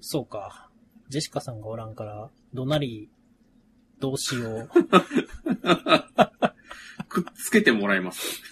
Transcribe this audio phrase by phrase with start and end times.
[0.00, 0.70] そうか。
[1.08, 3.10] ジェシカさんがおらんから、どなり、
[3.98, 4.68] どうしよう。
[7.08, 8.42] くっつけてもらえます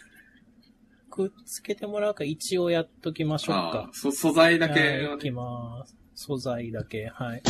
[1.11, 3.90] くっつけてもらうか、一応やっときましょうか。
[3.93, 5.96] そ、素材だけはい、はいきます。
[6.14, 7.42] 素材だけ、はい。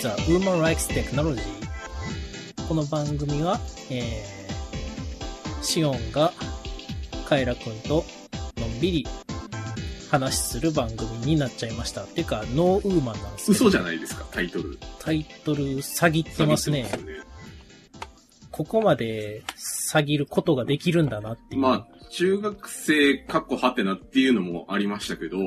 [0.00, 1.40] The Woman Likes Technology。
[2.66, 3.60] この番組は、
[3.90, 6.32] えー、シオンが
[7.26, 8.04] カエラくんと
[8.80, 9.06] びり
[10.10, 12.02] 話する番組になっちゃいました。
[12.02, 14.78] てか、ノーウーマンなんですけど嘘じゃないですか、タイトル。
[14.98, 16.84] タイトル、詐欺ってますね。
[16.84, 17.24] すよ
[18.50, 19.42] ここまで
[19.90, 21.60] 詐欺ることができるんだなっていう。
[21.62, 25.38] まあ、中学生かっこはてなっていうのもありましたけど、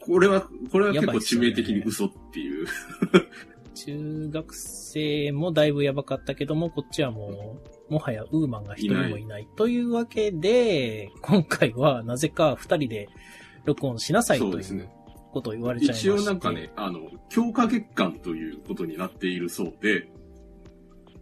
[0.00, 2.66] これは、これは結構致命的に嘘っていう。
[3.74, 9.48] 中学生もだいぶやばかったけども、こっちはもう、もはやウーマンが一人もいない。
[9.56, 13.08] というわけで、今回はなぜか二人で
[13.64, 14.88] 録音しなさいという。
[15.34, 16.08] ことを言われちゃいまして。
[16.08, 20.08] 一応なんかね、あの、強化月間ということになっているそうで、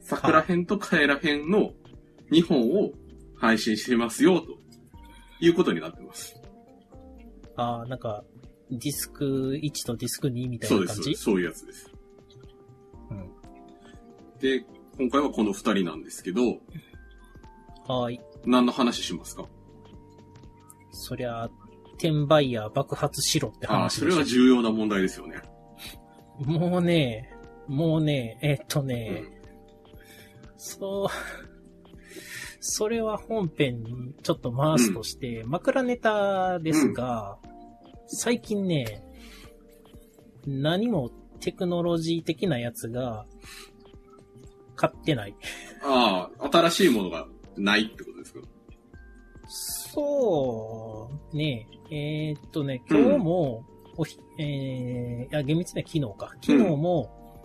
[0.00, 1.72] 桜編とカエラ編の
[2.30, 2.90] 2本を
[3.36, 4.58] 配信してますよ、と
[5.40, 6.40] いうことになってます。
[7.56, 8.24] ああ、なんか、
[8.70, 11.16] ディスク1とディスク2みたいそうですな感じ。
[11.16, 11.91] そういうやつです。
[14.42, 14.58] うん。
[14.60, 14.64] で、
[14.98, 16.42] 今回はこの2人なんですけど、
[17.86, 18.20] はーい。
[18.44, 19.46] 何の話しますか？
[20.92, 21.48] そりゃ、
[21.94, 25.36] 転売ヤー爆発しろってああ、話それは重要な問題ですよね。
[26.44, 27.32] もうね、
[27.68, 29.28] もうね、えっとうね、ん。
[30.56, 31.08] そう、
[32.60, 37.38] それは本編にちょっと回すとして、枕ネタですが、
[38.06, 39.04] 最近ね、
[40.46, 43.26] 何もテクノロジー的なやつが
[44.82, 45.36] 買ってない。
[45.84, 48.40] ああ、新しいものがないってことですか？
[49.94, 53.64] そう、ね、えーっとね、今日も、
[53.96, 56.34] おひ、えー、いや、厳密には昨日か。
[56.44, 57.44] 昨日も、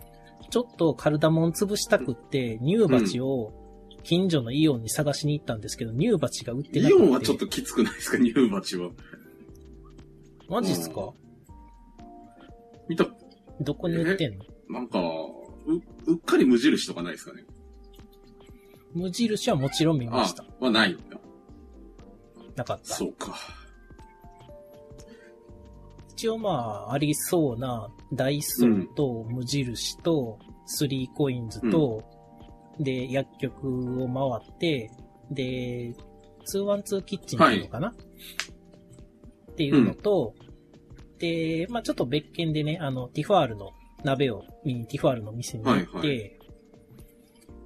[0.50, 3.54] ちょっとカルダモン潰したくって、乳鉢を
[4.02, 7.04] 近所のイオンに探しに行ったんですけど、乳鉢が売ってなくて。
[7.04, 8.18] イオンはちょっときつくないですか？
[8.18, 8.90] 乳鉢は。
[10.50, 11.14] マジっすか？
[12.90, 13.06] 見た、
[13.62, 14.46] どこに売ってんの？
[14.70, 15.00] なんか、
[15.68, 17.46] う、うっかり無印とかないですかね？
[18.94, 20.44] 無印はもちろん見まあした。
[20.60, 21.20] はないんだ。
[22.56, 22.96] なかった。
[22.96, 23.36] そうか。
[26.14, 32.04] 一応まあ、ありそうな、ダイソーと無印と、スリーコインズと、
[32.80, 34.08] で、薬局を
[34.42, 34.90] 回って、
[35.30, 35.94] で、
[36.52, 37.90] 212キッチンっていうのかな、
[39.52, 40.34] っていうのと、
[41.20, 43.72] で、まあちょっと別件でね、あの、ティファールの
[44.04, 46.38] 鍋を見にティファールの店に行って、はいは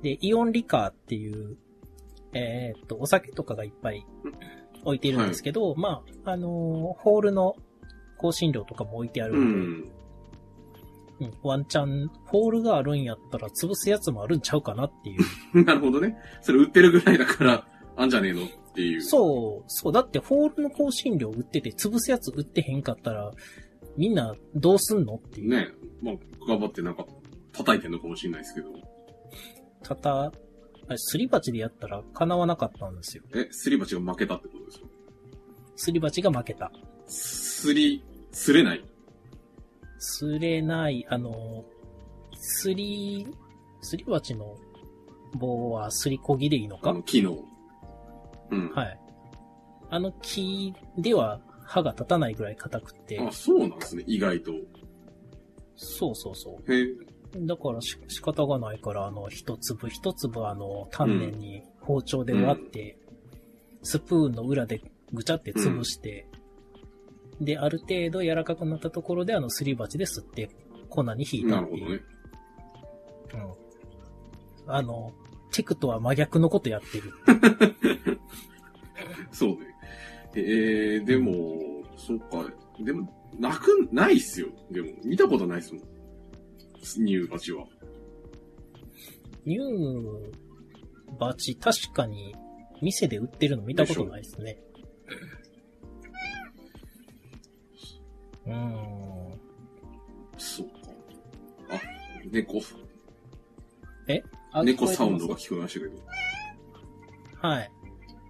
[0.02, 1.58] で、イオンリカーっていう、
[2.34, 4.06] えーっと、お酒とかがいっぱい
[4.84, 6.50] 置いてるんですけど、まあ、あのー
[7.02, 7.56] ホールの
[8.20, 9.92] 香辛料とかも置いてあるうんで、ん。
[11.22, 15.22] うんワンチャン、ホールがあるんやったら潰すやつもあるんちゃうかなっていう。
[15.64, 16.18] なるほどね。
[16.42, 19.02] それ売ってるぐらいだから、あんじゃねえのっていう。
[19.04, 23.32] そう、そう、だってホールの香辛料売ってて潰すやつ売ってへんかったら、
[23.98, 25.50] みんなどうすんのっていう。
[25.50, 25.68] ね
[26.02, 26.16] まあ、
[26.48, 27.06] 頑張ってなんか、
[27.52, 28.70] 叩いてんのかもしれないですけど。
[29.84, 30.32] たた、あ
[30.90, 33.24] れすり鉢でやったら叶わなかったんですよ。
[33.36, 34.86] え、すり鉢が負けたってことですか？
[35.76, 36.72] すり鉢が負けた。
[37.08, 38.84] すり、すれない？
[40.00, 41.66] すれない、あの、
[42.34, 43.28] すり、
[43.82, 44.56] すり鉢の
[45.36, 46.90] 棒はすりこぎでいいのか？
[46.90, 47.38] あの、機能。
[48.52, 48.70] うん。
[48.70, 49.00] はい。
[49.90, 51.42] あの木では
[51.72, 54.52] 刃が立たないぐらい硬くて、あ、そうなんですね、意外と。
[55.78, 56.74] そうそうそう。
[56.74, 56.86] へえ。
[57.38, 62.98] だからし仕方がないから、あの、一粒一粒あの、丹念に包丁で割って、
[63.84, 64.82] スプーンの裏で
[65.14, 66.28] ぐちゃって潰して、
[67.40, 70.50] で、ある程度柔らかくなったところで、あの、すり鉢で吸って
[70.90, 71.86] 粉に引いたっていう。
[71.86, 72.02] なる
[73.32, 73.56] ほどね。
[74.68, 74.74] うん。
[74.74, 75.14] あの、
[75.54, 77.14] テクとは真逆のことやってる。
[79.32, 79.71] そうね。
[80.36, 82.46] えー、でも、そうか。
[82.80, 83.10] でも、
[83.40, 84.48] なく、ないっすよ。
[84.72, 85.84] でも、見たことないっすもん。
[86.82, 87.66] 乳鉢は。
[89.46, 89.60] 乳
[91.20, 92.36] 鉢、確かに、
[92.82, 94.58] 店で売ってるの見たことないですね。
[98.46, 99.40] うーん。
[100.38, 100.74] そうか。
[101.70, 101.80] あ、
[102.32, 102.60] 猫。
[104.54, 107.48] あ猫サウンドが聞聞こえましたけど。
[107.48, 107.72] はい。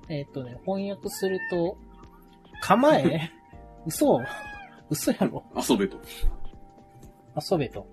[0.09, 1.77] えっ、とね、翻訳すると、
[2.61, 3.31] 構え？
[3.85, 4.21] 嘘
[4.89, 5.97] 嘘やろ遊べと。
[7.51, 7.87] 遊べと。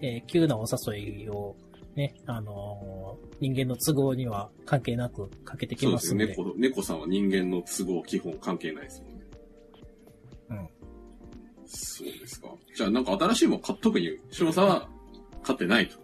[0.00, 1.56] えー急なお誘いを
[1.96, 6.14] ね、あのー人間の都合には関係なくかけてきそうですよ。
[6.14, 6.36] ますんで。
[6.44, 9.20] 猫、猫さんは人間の都合基本関係ないですもんね。
[10.50, 10.68] うん。
[11.66, 12.48] そうですか。
[12.76, 14.88] じゃあなんか新しいもん買っとくに、しもさんは
[15.42, 15.96] 買ってないと。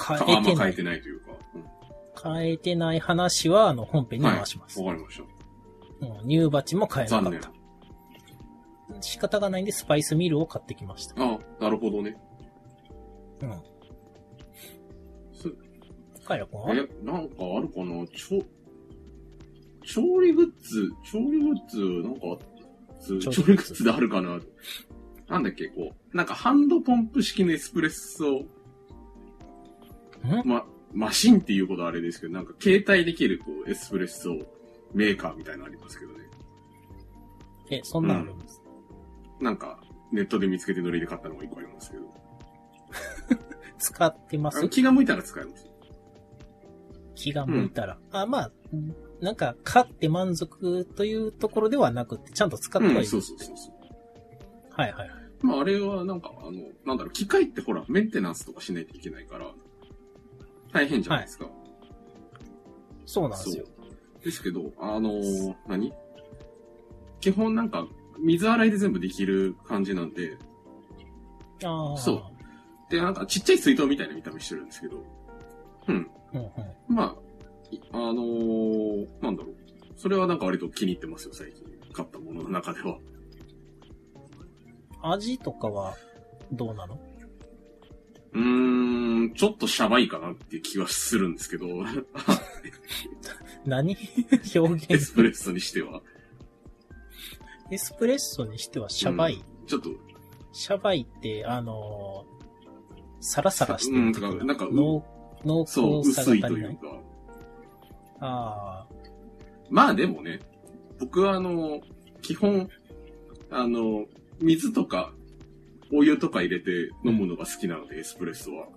[0.00, 0.74] 変かあんま変ええてない。
[0.74, 1.26] てないというか。
[2.22, 4.80] 変えてない話は、あの、本編に回します。
[4.80, 5.24] わかりました。
[6.00, 7.52] うん、乳鉢も変えなかった。。
[9.00, 11.14] 仕方がないんで、スパイスミルを買ってきました。
[11.22, 12.16] あなるほどね。
[13.42, 13.50] うん。
[15.32, 15.48] そ
[16.24, 16.74] カイラ君は？
[16.74, 18.06] え、なんかあるかな？
[18.08, 18.44] 調、
[19.84, 22.20] 調理グッズ、調理グッズ、なんか
[23.00, 24.40] 調調理グッズ理グッズであるかな？
[25.28, 28.48] なんだっけ、こう、なんかハンドポンプ式のエスプレッソ、ん？
[30.44, 34.32] ま、マシンっていうことはあれですけど、なんか携帯できるこうエスプレッソ
[34.92, 36.18] メーカーみたいなのありますけどね。
[37.70, 38.62] え、そんなんあるんです。
[39.40, 39.80] なんか、
[40.10, 42.04] ネットで見つけてノリで買ったのが一個ありますけど。
[43.78, 44.68] 使ってます？
[44.68, 45.66] 気が向いたら使えます。
[47.14, 47.98] 気が向いたら。
[48.10, 48.52] あ、まあ、
[49.20, 53.00] なんか、買って満足というところではなくて、ちゃんと使ってはいる。
[53.00, 53.74] うん、そうそうそうそう。
[54.70, 55.18] はいはいはい。
[55.42, 56.52] まああれはなんか、あの、
[56.84, 59.52] なんだろう、機械ってほら、メンテナンスとかしないといけないから、
[60.72, 61.48] 大変じゃないですか。
[63.06, 63.66] そうなんですよ。
[64.28, 65.90] ですけど、あのー何？
[67.20, 67.86] 基本なんか、
[68.18, 70.36] 水洗いで全部できる感じなんで、
[71.64, 71.96] ああ。
[71.96, 72.22] そう
[72.90, 75.02] で、なんかちっちゃい水筒みたいな見た目してるんですけど、
[75.88, 76.10] うん。
[76.88, 77.16] まあ、
[77.70, 79.54] いあのーなんだろう。
[79.96, 81.64] それはなんか割と気に入ってますよ、最近。
[81.92, 82.98] 買ったものの中では。
[85.02, 85.96] 味とかは、
[86.52, 87.00] どうなの？
[88.32, 91.66] うーん、ちょっとシャバいかなって気はするんですけど、
[93.68, 93.96] 何？
[94.56, 94.86] 表現？
[94.92, 96.02] エスプレッソにしては。
[97.70, 99.44] エスプレッソにしてはシャバい？
[99.66, 99.90] ちょっと、
[100.52, 102.38] シャバいって、あのー
[103.20, 104.44] サラサラしてうんな。
[104.44, 105.04] なんかう濃
[105.44, 106.52] 濃そう、厚さが足りない？
[106.52, 107.00] というか。
[108.20, 108.86] ああ。
[109.70, 110.40] まあでもね、
[111.00, 111.80] 僕はあの、
[112.22, 112.68] 基本、
[113.50, 114.06] あの、
[114.40, 115.12] 水とか、
[115.92, 118.68] お湯とか入れて飲むのが好きなので、エスプレッソは。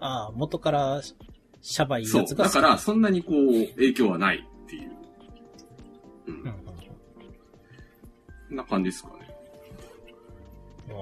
[0.00, 1.02] ああ、元から
[1.68, 2.20] シャバいそう。
[2.22, 2.44] やつが。
[2.44, 4.92] だから、そんなにこう、影響はないっていう。
[6.28, 6.32] う
[8.54, 8.56] ん。
[8.56, 9.14] な感じですかね。
[10.90, 10.92] あ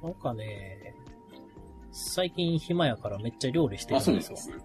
[0.00, 0.04] あ。
[0.06, 0.94] なんかね、
[1.90, 4.36] 最近暇やからめっちゃ料理してるあ、そうんですよ。
[4.36, 4.64] なんですね。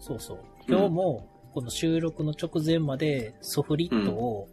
[0.00, 0.40] そうそう。
[0.68, 4.48] 今日も、この収録の直前までソフリットを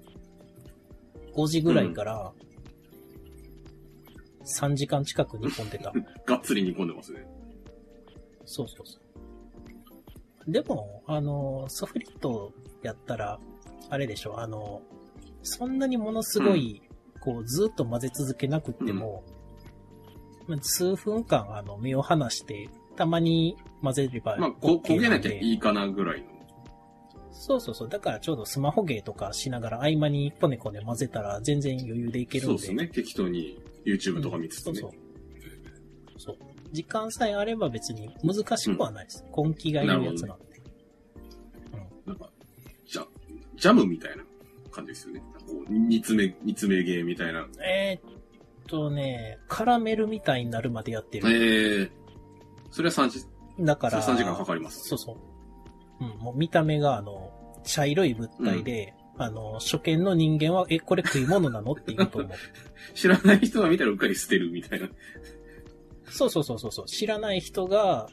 [1.35, 2.31] 5時ぐらいから
[4.45, 5.91] 3時間近く煮込んでた。
[6.27, 7.25] がっつり煮込んでますね。
[8.45, 8.99] そうそうそ
[10.47, 10.51] う。
[10.51, 12.51] でも、あの、ソフリット
[12.81, 13.39] やったら、
[13.89, 14.81] あれでしょ、あの、
[15.41, 16.81] そんなにものすごい、
[17.19, 19.23] こう、ずっと混ぜ続けなくっても、
[20.47, 26.27] まあ数分間、あの、目を離して、たまに混ぜれば OK まあ、こ焦げなきゃいいかなぐらいの。
[27.31, 27.89] そうそうそう。
[27.89, 32.57] だからちょうどスマホゲーとかしながら合間にコネコネ混ぜたら全然余裕でいけるんで。
[32.59, 32.87] そうですね。
[32.93, 34.71] 適当に YouTube とか見つつね。
[34.71, 34.91] うんそう
[36.17, 36.35] そう。
[36.37, 36.52] そう。
[36.73, 39.23] 時間さえあれば別に難しくはないです。
[39.35, 40.61] 根気がいいやつなんで。
[42.05, 42.29] なんか、
[42.85, 43.05] じゃ、
[43.55, 44.23] ジャムみたいな
[44.71, 45.23] 感じですよね。
[45.47, 47.47] こう煮詰め、煮詰めゲーみたいな。
[47.63, 48.11] えーっ
[48.67, 51.83] とね、カラメルみたいになるまでやってえる。
[51.83, 51.91] え
[52.71, 53.25] それは3時、
[53.59, 56.03] だから、それ3時間かかりますそうそう。
[56.03, 57.31] うん、もう見た目があの、
[57.63, 61.73] 茶色い物体で、あの、初見の人間は、え、これ食い物なの？
[61.73, 62.31] って言うと思う。
[62.95, 64.89] 知らない人が見たらうっかり捨てるみたいな。
[66.13, 66.85] そうそうそうそうそう。
[66.85, 68.07] 知らない人が、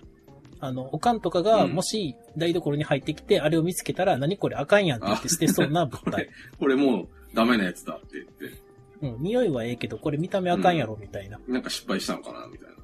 [0.59, 6.31] あの、おかんとかが、うんもし台所に入ってきて、あれを見つけたら、何これあかんやんって言って捨てそうな物こ体れ。
[6.59, 8.63] これもうダメなやつだって言って、
[9.03, 11.39] うん、匂いはええけど、これ見た目あかんやろ、みたいな。
[11.47, 12.75] なんか失敗したのかなみたいな。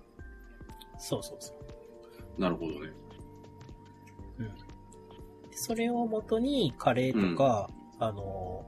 [0.99, 1.55] そうそうそ
[2.39, 2.41] う。
[2.41, 2.93] なるほどね。
[4.39, 4.47] うん。
[4.47, 4.53] で
[5.53, 8.67] それを元に、カレーとか、あの、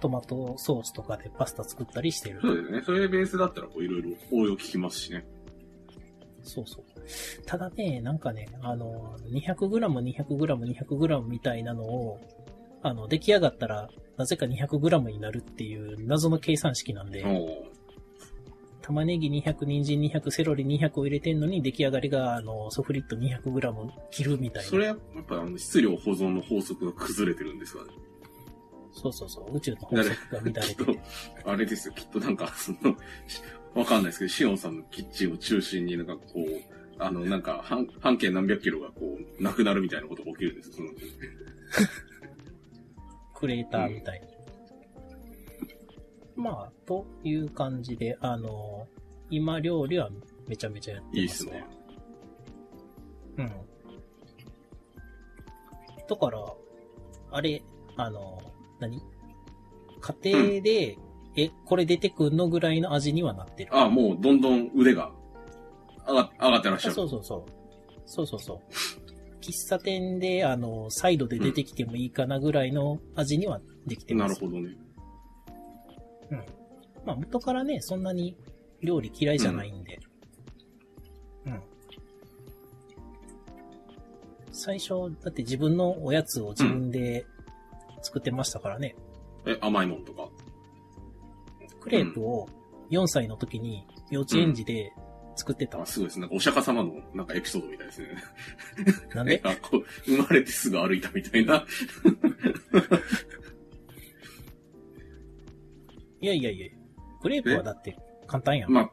[0.00, 2.40] トマトソースとかでパスタ作ったりしてる。
[2.42, 2.82] そうですね。
[2.84, 5.24] それでベースだったらこういろいろ応用聞きますしね。
[6.44, 6.84] そうそう。
[7.46, 12.20] ただね、なんかね、あの、200g、200g、200g みたいなのを、
[12.82, 17.24] あの、出来上がったら、なぜか 200g になるっていう謎の計算式なんで、
[18.82, 24.68] 玉ねぎ200、人参200、セロリ200を入れてんのに出来上がりが、あの、ソフリット 200g 切るみたいな。
[24.68, 27.90] それやっぱあの質量保存の法則が崩れてるんですかね。
[28.92, 29.56] そうそうそう。
[29.56, 30.84] 宇宙の法則が乱れてて。
[30.84, 30.94] と、
[31.46, 32.94] あれですよ、きっとなんか、その、
[33.26, 33.40] し
[33.74, 36.46] わかんないですけど、シオンさんのキッチンを中心になんかこう、
[36.98, 40.90] あの、なんか半、半径何百キロがこう、なくなるみたいなことが起きるんですよ、その。
[43.34, 44.28] クレーターみたいに。
[46.36, 48.86] まあ、という感じで、あの、
[49.30, 50.10] 今料理は
[50.46, 51.54] めちゃめちゃやってますわ。
[51.54, 51.66] いいっすね。
[53.38, 53.52] うん。
[56.08, 56.54] だから、
[57.32, 57.62] あれ、
[57.96, 58.40] あの、
[58.78, 59.02] 何？
[60.00, 60.98] 家庭で、
[61.36, 63.76] え、これ出てくんのぐらいの味にはなってる。
[63.76, 65.10] あ、もうどんどん腕が
[66.06, 66.94] 上が上がってらっしゃある。
[66.94, 67.44] そうそうそう。
[68.06, 68.60] そうそうそう。
[69.40, 74.34] 喫茶店で、あの、サイドで出てきてもいいかなぐらいの味にはできてます。
[74.34, 74.76] なるほどね。
[77.04, 78.34] まあ、元からね、そんなに
[78.80, 80.00] 料理嫌いじゃないんで。
[81.44, 81.60] うん。
[84.52, 87.26] 最初、だって自分のおやつを自分で
[88.00, 88.96] 作ってましたからね。
[89.46, 90.30] え、甘いもんとか？
[91.84, 92.48] クレープを
[92.90, 94.90] 4歳の時に幼稚園児で
[95.36, 95.82] 作ってた。
[95.82, 96.20] あ、すごいです。
[96.20, 98.08] なんかお釈迦様のなんかエピソードみたいですね。
[99.14, 99.40] なんで？
[99.44, 101.66] あ、こう、生まれてすぐ歩いたみたいな。
[106.20, 106.66] いやいやいや。
[107.20, 108.70] クレープはだって簡単やん。
[108.70, 108.90] まあ、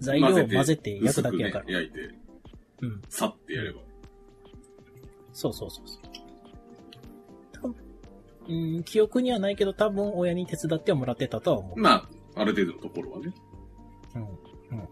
[0.00, 1.64] 材料を混ぜて焼くだけやから。
[1.66, 2.00] ね、焼いて、
[2.80, 3.02] うん。
[3.10, 3.80] さってやれば。
[5.32, 6.10] そうそうそうそう。
[8.48, 11.78] うん、記憶にはないけど多分親に手伝ってはもらってたとは思う。
[11.78, 13.32] まあ、ある程度のところはね。
[14.14, 14.22] うん。
[14.22, 14.24] う
[14.82, 14.88] ん。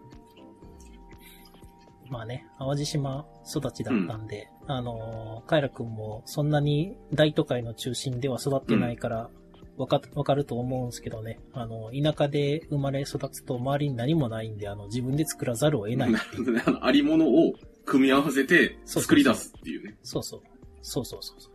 [2.09, 9.29] まあね、淡路島育ちだったんで、あのー、カイラくんもそんなに大都会の中心では育ってないから、
[9.77, 11.39] わか、わかると思うんですけどね。
[11.53, 16.11] あの、田舎で生まれ育つと周りに何もないんで、あの、自分で作らざるを得ない。
[16.11, 16.63] なるほどね。
[16.65, 17.53] あの、ありものを
[17.85, 19.97] 組み合わせて作り出すっていうね。
[20.03, 20.41] そうそう。
[20.81, 21.53] そうそうそうそう。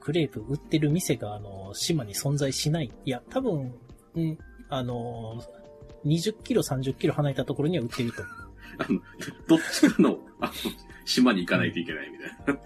[0.00, 2.92] クレープ売ってる店が、あの、島に存在しない。
[3.04, 3.74] いや、多分、
[4.14, 5.42] うん、あの、
[6.04, 8.22] 20キロ、30キロ離れたところには売ってると。
[8.78, 9.00] あの、
[9.48, 10.52] どっちかの、あの、
[11.04, 12.60] 島に行かないといけないみたいな。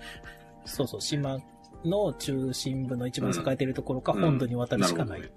[0.64, 1.38] そうそう、島
[1.84, 5.20] の中心部の一番栄えてるところか、うん本土に渡るしかない。
[5.20, 5.32] なる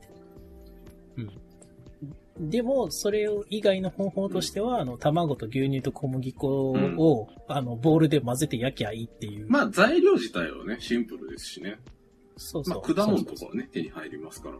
[1.17, 2.50] うん。
[2.50, 9.50] でも、それ以外の方法としては、あの、卵と牛乳と小麦粉を、あの、ボウルで混ぜて焼きゃいいっていう。
[9.50, 11.77] まあ、材料自体はね、シンプルですしね。
[12.36, 12.75] そうそう。
[12.75, 14.55] まあ、果物とかはね、手に入りますから。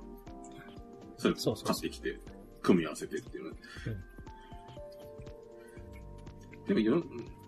[1.36, 2.20] そうそう買ってきて、
[2.62, 3.58] 組み合わせてっていうね。
[6.68, 7.04] でもよ、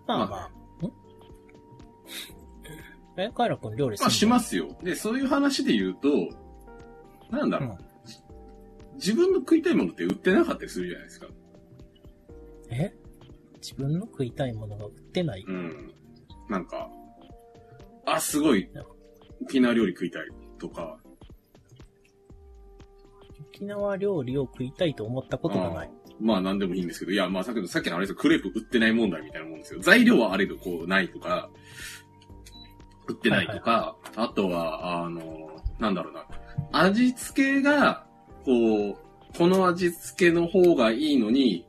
[0.06, 0.86] まあまあ。
[0.86, 0.92] ん
[3.20, 4.76] え、カイラ君料理するまあ、しますよ。
[4.82, 6.08] で、そういう話で言うと、
[7.30, 7.86] なんだろう、うん
[8.96, 11.26] 自分の食いたいものって売ってなかったりするじゃないですか。
[12.70, 12.94] え？
[13.60, 15.94] 自分の食いたいものが売ってない、うん。
[16.48, 16.88] なんか、
[18.06, 18.68] あ、すごい、
[19.42, 20.28] 沖縄料理食いたい
[20.58, 20.98] とか。
[23.56, 25.90] 沖縄料理を食いたいと思ったことがない。
[26.20, 29.80] まあ、なんでもいいんですけど、いや、まあ、さっきの、さっきのあれですよクレープ売ってない問題みたいなもんですよ。
[29.80, 31.50] 材料はあれど、こう、ないとか、
[33.08, 35.22] 売ってないとか、あとは、あの、
[35.78, 36.26] なんだろうな、
[36.72, 38.06] 味付けが、
[38.44, 38.52] こ
[38.90, 38.96] う、
[39.36, 41.66] この味付けの方がいいのに、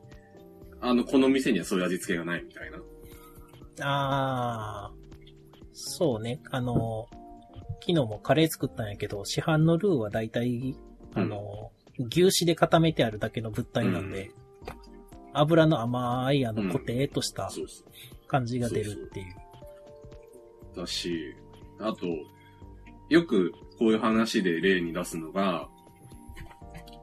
[0.80, 2.78] あの、この店にはそういう味付けがないみたいな。
[3.80, 6.40] あー、そうね。
[6.50, 7.06] あの、
[7.80, 10.76] 昨日もカレー作ったんやけど、市販のルーはだいたい、
[11.14, 14.30] あの、牛脂で固めてあるだけの物体なんで、
[15.32, 17.50] 油の甘い、あの、うんコテーっとした。
[18.26, 19.34] 感じが出るっていう。
[20.76, 21.34] だし、
[21.80, 22.06] あと、
[23.08, 25.68] よくこういう話で例に出すのが、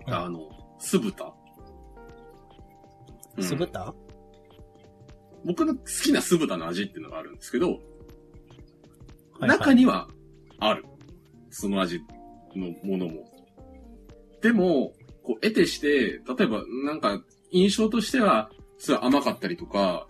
[0.07, 0.49] うんあの、
[0.79, 1.33] 酢豚。
[3.37, 3.93] うん酢豚、
[5.43, 7.79] 僕の好きな酢豚の味っていうのがあるんですけど、
[9.39, 10.07] 中には
[10.59, 10.85] ある。
[11.49, 11.99] その味
[12.55, 13.34] のものも。
[14.45, 20.07] でも、こう、得てして、例えば、なんか、印象としては、すごい甘かったりとか、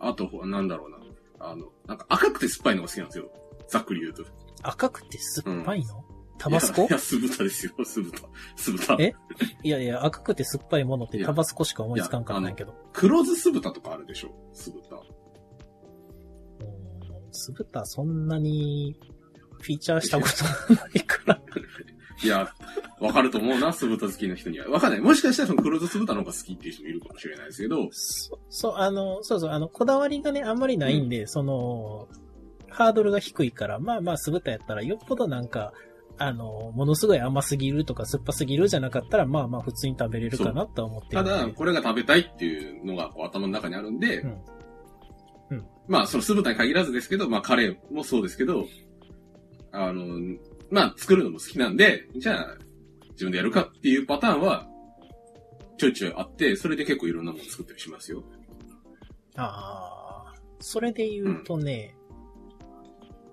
[0.00, 0.96] あと、なんだろうな。
[1.38, 3.30] あの、なんか赤くて酸っぱいのが好きなんですよ。
[3.68, 4.24] ざっくり言うと。
[4.62, 6.04] 赤くて酸っぱいの、
[6.38, 6.82] タバスコ？
[6.82, 8.28] いや、いや酢豚ですよ、 酢豚。
[8.56, 8.96] 酢豚。
[8.98, 9.14] え？
[9.62, 12.74] いやいや、赤くて酸っぱいものってタバスコしか思いつかんかったんやけど。
[12.94, 15.02] 黒酢酢豚とかあるでしょ、酢豚。
[17.30, 18.98] 酢豚そんなに
[19.60, 21.42] フィーチャーしたことないから。
[22.24, 22.50] いや、
[23.06, 24.68] わかると思うな、酢豚好きな人には。
[24.68, 25.00] わかんない。
[25.00, 32.08] もしかしたらその黒酢酢豚の方が好きっていう人もいるかもしれないですけど、そ、そう、あの、そうそう、あの、こだわりがね、あんまりないんで、その、
[32.68, 35.72] ハードルが低いから、まあまあ酢豚やったら、よっぽどなんか、
[36.18, 41.16] あの、ものすごい甘すぎるとか酸っぱすぎるじゃなかったら、まあまあ普通に食べれるかなとは思って。
[41.16, 44.30] ただ、これが食べたいっていうのがこう頭の中にあるんで、うん
[45.50, 48.66] うんまあ、その酢豚に限らずですけど、まあ、カレーもそうですけど、
[49.72, 50.36] あの、
[50.70, 52.56] まあ、作るのも好きなんで、じゃあ、
[53.16, 54.68] 自分でやるかっていうパターンは、
[55.78, 58.22] ちょいちょいあって、それで結構いろんなもの作ったりしますよ。
[59.36, 61.96] ああ、それで言うとね、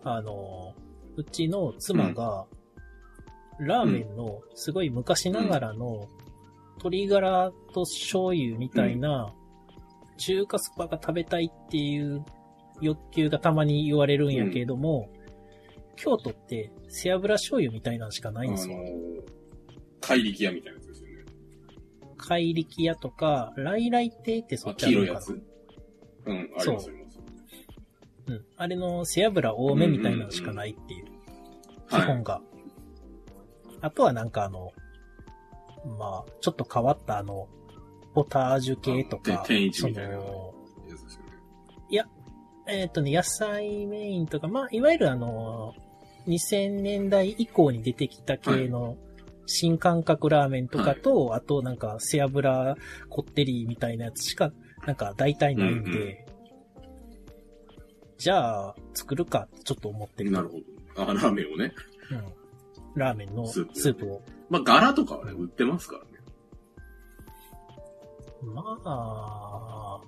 [0.04, 0.74] あの、
[1.16, 2.46] うちの妻が、
[3.60, 6.08] ラーメンのすごい昔ながらの
[6.78, 9.34] 鶏ガラと醤油みたいな、
[10.18, 12.24] 中華そばが食べたいっていう
[12.82, 15.10] 欲求がたまに言われるんやけれども、
[15.96, 18.78] 京都って背脂醤油みたいなのしかないんですよ。
[20.07, 21.25] 怪力屋みたいなやつですよね。
[22.17, 25.29] 怪力屋とか、来来亭ってそあ、っちあ黄色いやつ
[26.25, 27.19] うん、あります、そうあります。
[28.27, 28.45] うん。
[28.55, 31.05] あれの背脂多めみたいなのしかないっていう、
[31.89, 32.07] 基はい。
[32.07, 32.41] 本が。
[33.81, 34.72] あとはなんかあの、
[36.00, 37.50] まあ、ちょっと変わったあの、
[38.13, 40.53] ポタージュ系とか、あ天一そみたいなの、
[40.89, 42.03] やつですよね。
[42.65, 45.74] えっ、とね、野菜メインとか、まあ、いわゆるあの、
[46.27, 48.95] 2000年代以降に出てきた系の
[49.45, 52.75] 新感覚ラーメンとかと、あとなんか背脂
[53.09, 54.51] こってりみたいなやつしか、
[54.85, 56.33] なんか大体ないんで、うんうん
[58.23, 60.31] じゃあ、作るかちょっと思ってる。
[60.31, 60.57] なるほ
[60.95, 61.12] ど。
[61.12, 61.73] あ、ラーメンをね。
[62.09, 62.23] うん。
[62.95, 64.21] ラーメンのススープープを。
[64.50, 66.09] まあ、柄とかはね、売ってますからね。
[68.43, 70.01] まあ、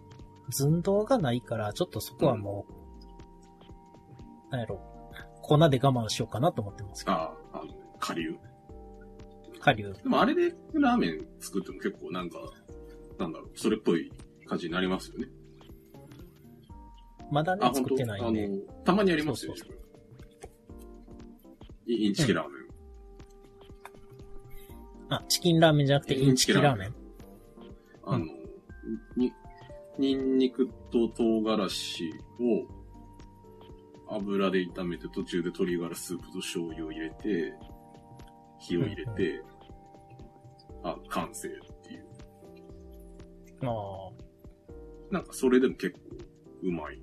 [0.50, 2.66] 寸胴がないから、ちょっとそこはも
[4.50, 4.80] う、なんやろ、
[5.42, 7.74] 粉で我慢しようかなと思ってますけど、ああ、あの、
[9.74, 12.38] でもあれでラーメン作っても結構なんか、
[13.18, 14.12] なんだろう、それっぽい
[14.46, 15.28] 感じになりますよね。
[17.32, 18.48] まだね作ってないんで。
[18.48, 19.54] の、たまにありますよ。
[19.56, 19.70] そう
[21.88, 22.66] インチキラーメン。
[25.10, 26.96] あ、チキンラーメンじゃなくてインチキラーメン。
[28.04, 28.26] あの、
[29.16, 29.32] に、
[29.98, 37.54] ニンニクと唐辛子を油で炒めて途中で鶏ガラスープと醤油を入れて、
[38.60, 39.42] 火を入れて、
[40.86, 41.52] あ、完成っ
[41.82, 42.06] ていう。
[43.64, 44.12] あ
[45.12, 46.00] なんかそれでも結構
[46.64, 47.02] うまい。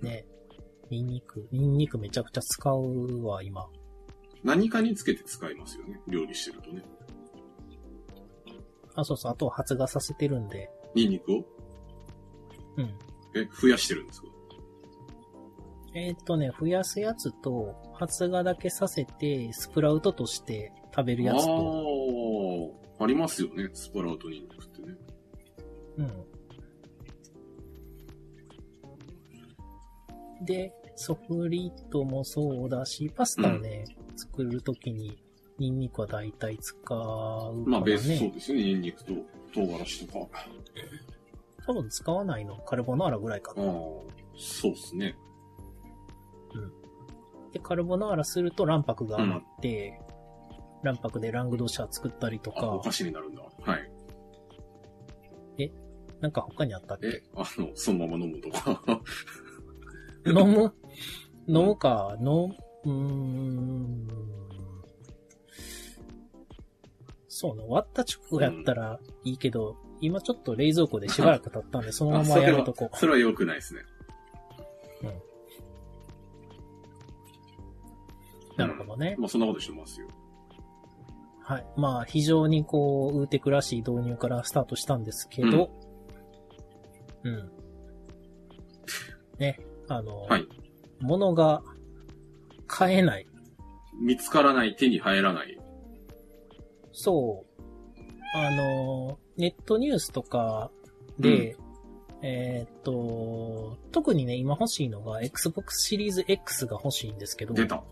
[0.00, 0.26] あ、ね。
[0.90, 3.66] ニンニク、ニンニクめちゃくちゃ使うわ、今。
[4.44, 6.00] 何かにつけて使いますよね。
[6.06, 6.84] 料理してるとね。
[8.94, 10.70] あ、そうそう、あとは発芽させてるんで。
[10.94, 11.44] ニンニクを？
[12.76, 12.94] うん。
[13.34, 14.28] え、増やしてるんですか？
[15.96, 21.52] えーっとね、増やすやつと、発芽だけさせて、スプラウトとして食べるやつと、
[22.98, 23.70] ああ、ありますよね。
[23.72, 24.96] スプラウトニンニクってね。
[25.98, 26.02] う
[30.42, 30.44] ん。
[30.44, 33.84] で、ソフリットもそうだし、パスタをね、
[34.16, 35.16] 作るときに、
[35.58, 37.62] ニンニクは大体使うからね。
[37.66, 38.64] まあベースそうですよね。
[38.64, 39.12] ニンニクと
[39.54, 40.28] 唐辛子とか。
[41.64, 43.62] 多分使わないの、カルボナーラぐらいかな。
[43.62, 45.16] そうっすね。
[47.54, 49.98] で、カルボナーラすると卵白が余って、
[50.82, 53.42] 卵白でラングドシャ作ったりとあ、おか、菓子になるんだ。
[53.62, 53.90] はい。
[56.20, 58.80] なんか他にあったっえけ、あの、そのまま飲むとか。
[60.26, 60.72] 飲む？
[61.46, 64.08] 飲むか、飲む、うーん。
[67.28, 72.88] そうね、割った直後やったらいいけど、今ちょっと冷蔵庫でしばらく経ったんで、 そのままやるとこ。
[72.94, 73.82] それは良くないですね。
[78.56, 79.16] なるほどね。
[79.18, 80.08] まあそんなことしてますよ。
[81.46, 81.66] はい。
[81.76, 85.70] まあ、非常にこう、ウーテクらしい導入からスタートしたんですけど、
[87.22, 87.50] うん。
[89.38, 90.46] ね、あの、はい。
[91.00, 91.62] 物が
[92.66, 93.26] 買えない。
[94.00, 95.58] 見つからない、手に入らない。
[96.92, 97.64] そう。
[98.36, 100.70] あの、ネットニュースとか
[101.18, 101.56] で、
[102.22, 107.84] えーっと、特にね、今欲しいのが Xbox シリーズ X が欲しいんですけど、出た。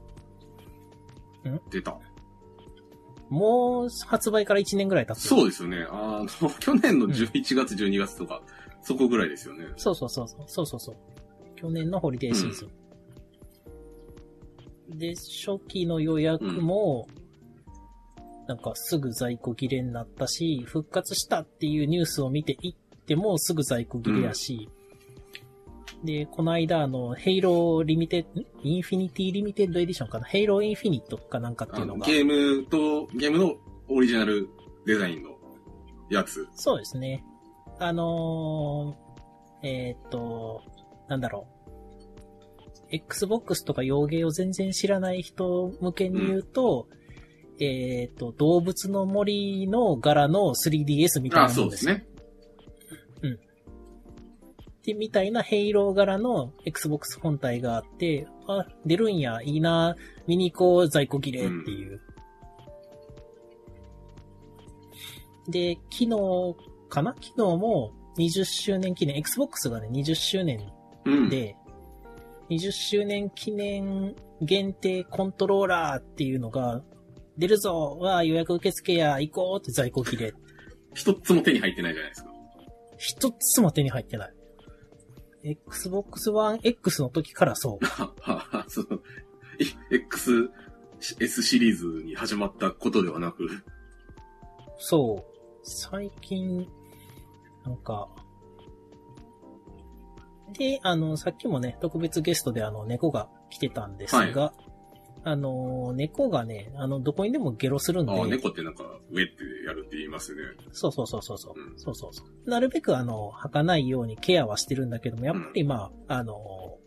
[1.70, 1.98] 出た。
[3.28, 5.26] もう発売から1年ぐらい経つ。
[5.26, 5.86] そうですよね。
[5.90, 8.42] あの、 去年の11月、12月とか、
[8.82, 9.66] そこぐらいですよね。
[9.76, 10.44] そうそうそうそう。
[10.46, 10.96] そうそうそう。
[11.56, 12.68] 去年のホリデーシーズン。
[14.98, 17.08] で、初期の予約も、
[18.46, 22.74] なんかすぐ在庫切れになったし、復活したっていうニュースを見ていっ
[23.06, 24.68] てもすぐ在庫切れやし、
[26.04, 30.24] で、この間あの、ヘイローリミテッド、インフィニティリミテッドエディションかな？
[30.24, 32.06] Halo Infinite かなんかっていうのが。
[32.06, 33.54] ゲームと、ゲームの
[33.88, 34.48] オリジナル
[34.86, 35.30] デザインの
[36.10, 36.48] やつ。
[36.54, 37.24] そうですね。
[37.78, 40.62] あのー、えーっと、
[41.08, 41.62] なんだろう。
[42.90, 46.88] Xbox とか洋ゲーを全然知らない人向けに言うと、
[47.58, 51.92] えーっと、どうぶつの森の柄の 3DS みたいあ、なもんですよ。
[51.92, 52.06] そうですね。
[54.84, 62.00] で、みたいなヘイロー柄の Xbox 本体があって、あ、出るんや、いいな、見に行こう、在庫切れっていう。
[65.48, 66.08] で、昨日
[66.88, 67.14] かな？
[67.14, 70.72] 昨日も20周年記念、Xbox がね、20周年
[71.04, 71.28] うん。
[71.28, 71.56] で、
[72.50, 76.82] 20周年記念限定コントローラーっていうのが
[77.38, 80.34] 出るぞわあ予約受付や行こうって在庫切れ。
[80.94, 82.30] 一つも手に入ってないじゃないですか。
[82.98, 84.34] 一つも手に入ってない。
[85.44, 87.84] Xbox One X の時からそう。
[87.86, 88.98] は はその、
[89.58, 93.48] い XS シリーズに始まったことではなく、
[94.78, 95.32] そう。
[95.62, 96.68] 最近、
[97.64, 98.08] なんか、
[100.52, 104.52] で、あの、さっきもね、特別ゲストであの、猫が来てたんですが、
[105.24, 109.34] あの、猫がね、あの、どこにでもゲロするんで、ああ、猫ってなんか、上って
[109.66, 110.42] やるって言いますよね。
[110.72, 112.50] そうそうそうそうそう、うんそうそうそう。
[112.50, 116.78] なるべくあの、吐かないようにケアはしてるんだけども、やっぱりまあ、あの、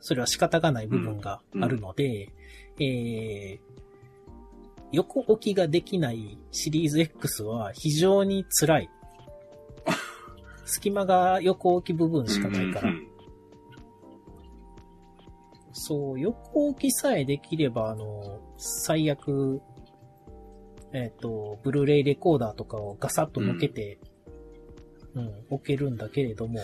[0.00, 2.32] それは仕方がない部分があるので、
[2.78, 3.58] えー、
[4.92, 8.90] 横置きができないシリーズ X は非常に辛い。
[10.64, 12.90] 隙間が横置き部分しかないから。
[12.90, 13.11] うんうん
[15.72, 19.60] そう、横置きさえできれば、あの、最悪、
[20.92, 23.98] えっ、と、ブルーレイレコーダーとかをガサッと乗けて、
[25.14, 26.60] うん、置けるんだけれども、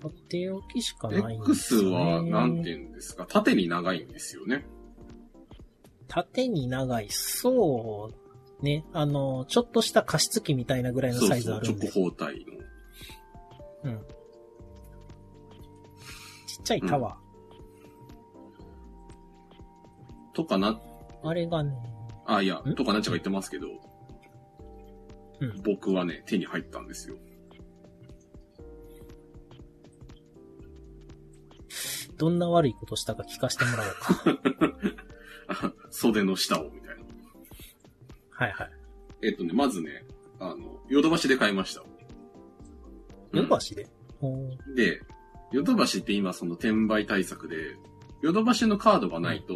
[0.00, 1.96] 縦置きしかないんです X よ、ね。
[1.96, 4.66] は、なんて言うんですか、縦に長いんですよね。
[6.08, 7.06] 縦に長い。
[7.10, 8.10] そ
[8.60, 8.84] う、ね。
[8.92, 11.88] あの、ちょっとした加湿器みたいなぐらいのサイズそうそう、あるんで。
[11.88, 12.52] 直方体の。
[13.84, 13.98] うん。
[16.46, 17.18] ちっちゃいタワ
[20.34, 21.28] とかな、ー。
[21.28, 21.72] あれがね、
[22.26, 23.68] あ、いやん、とかなっちゃんが言ってますけど、
[25.40, 27.16] うん僕はね、手に入ったんですよ。
[32.16, 33.82] どんな悪いことしたか聞かせてもら
[34.26, 35.74] おうか。
[35.90, 37.04] 袖の下を、みたいな。
[38.30, 38.70] はいはい。
[39.22, 40.04] えっとね、まずね、
[40.38, 41.82] あの、ヨドバシで買いました。
[41.82, 41.94] うん
[43.34, 43.88] ヨドバシで、
[44.20, 45.02] ほうで、
[45.50, 47.76] ヨドバシって今その転売対策で、
[48.22, 49.54] ヨドバシのカードがないと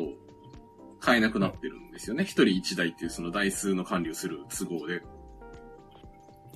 [1.01, 2.25] 買えなくなってるんですよね。
[2.25, 5.03] 一人一台っていうその台数の管理をする都合で。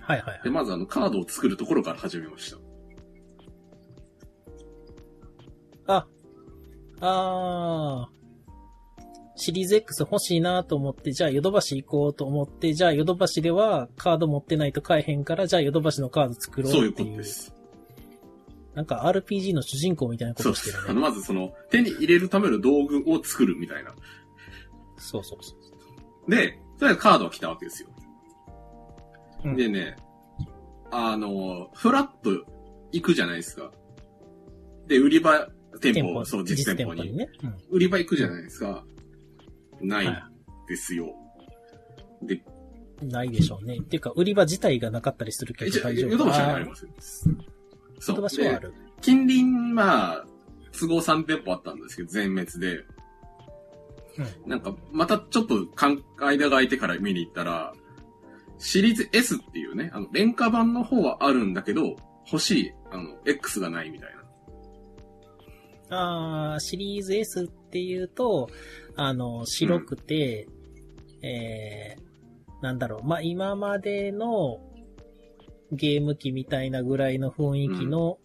[0.01, 0.51] はいはいはいで、。
[0.51, 2.59] まずあのカードを作るところから始めました。
[5.87, 6.07] あ、
[7.01, 8.23] あー。
[9.35, 17.17] シリーズ X 欲しいなと思って、じゃあヨドバシ行こうと思って、じゃあヨドバシではカード持ってないと買えへんから、じゃあヨドバシのカード作ろそういううこっていう。
[17.17, 17.55] とです。
[18.75, 21.01] なんか RPG の主人公みたいなこそうとしてあの、るね。
[21.01, 23.95] まずその、手に入れるための道具を作るみたいな。
[25.03, 25.55] そうそうそ
[26.27, 26.31] う。
[26.31, 27.89] で、とりあえずカードが来たわけですよ。
[29.45, 29.97] うんでね、
[30.93, 32.47] あの、フラッと
[32.93, 33.73] 行くじゃないですか。
[34.87, 35.49] で、売り場、
[35.81, 37.17] 店舗、そう、実店舗に。
[37.17, 37.29] ね。
[37.43, 37.57] うん。
[37.71, 38.85] 売り場行くじゃないですか。
[39.81, 40.23] ない
[40.69, 41.15] ですよ。
[42.23, 43.07] で、い。
[43.07, 43.79] ないでしょうね。
[43.79, 46.93] っていうか、売り場自体がなかったりするけど大丈夫ヨドバシにありますよ。
[47.99, 48.17] そヨドう。
[48.17, 48.75] で、バシはある。
[49.01, 50.27] 近隣、まあ、
[50.79, 52.85] 都合3店舗あったんですけど、全滅で、
[54.19, 54.51] うん。
[54.51, 57.73] なんか、またちょっと間が空いてから見に行ったら、
[58.59, 61.97] シリーズ S っていうね、あの、廉価版の方はあるんだけど、
[62.31, 64.11] 欲しい、あの、X がないみたい
[65.91, 66.55] な。
[66.55, 68.49] あー、シリーズ S っていうと、
[68.97, 70.49] あの、白くて、
[71.23, 74.61] えー、なんだろう、まあ、今までの
[75.73, 78.19] ゲーム機みたいなぐらいの雰囲気の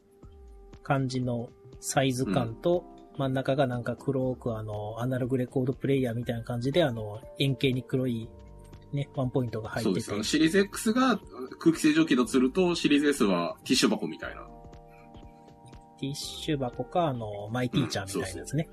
[0.83, 2.85] 感じのサイズ感と、
[3.17, 8.29] 真ん中がなんか黒くあの、アナログレコードプレイヤーみたいな感じで、あの、円形に黒い、
[8.93, 10.13] ね、ワンポイントが入っててそうです。
[10.13, 10.23] あの、。
[10.23, 11.19] シリーズ X が
[11.59, 14.47] 空気清浄機とすると、シリーズ S はティッシュ箱みたいな。
[15.99, 18.69] ティッシュ箱か、あの、マイティーチャーみたいなやつね。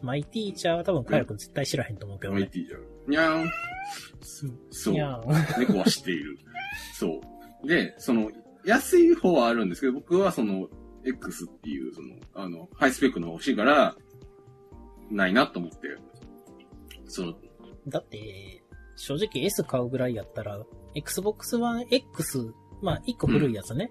[0.00, 2.42] マイティーチャーは多分、カヤ君絶対知らへんと思うけどね。
[2.42, 3.10] IT じゃん。
[3.10, 3.50] にゃーん。
[4.70, 4.96] そうい。
[4.96, 6.38] やー猫は知っている。
[6.94, 7.20] そ
[7.64, 7.66] う。
[7.66, 8.30] で、その、
[8.64, 10.68] 安い方はあるんですけど、僕はその、
[11.06, 13.96] X っていう、その、あの、ハイスペックの欲しいから、
[15.10, 15.78] ないなと思って、
[17.06, 17.34] その、
[17.86, 18.62] だって、
[18.96, 20.64] 正直 S 買うぐらいやったら、
[20.94, 23.90] Xbox One X、まあ、一個古いやつね。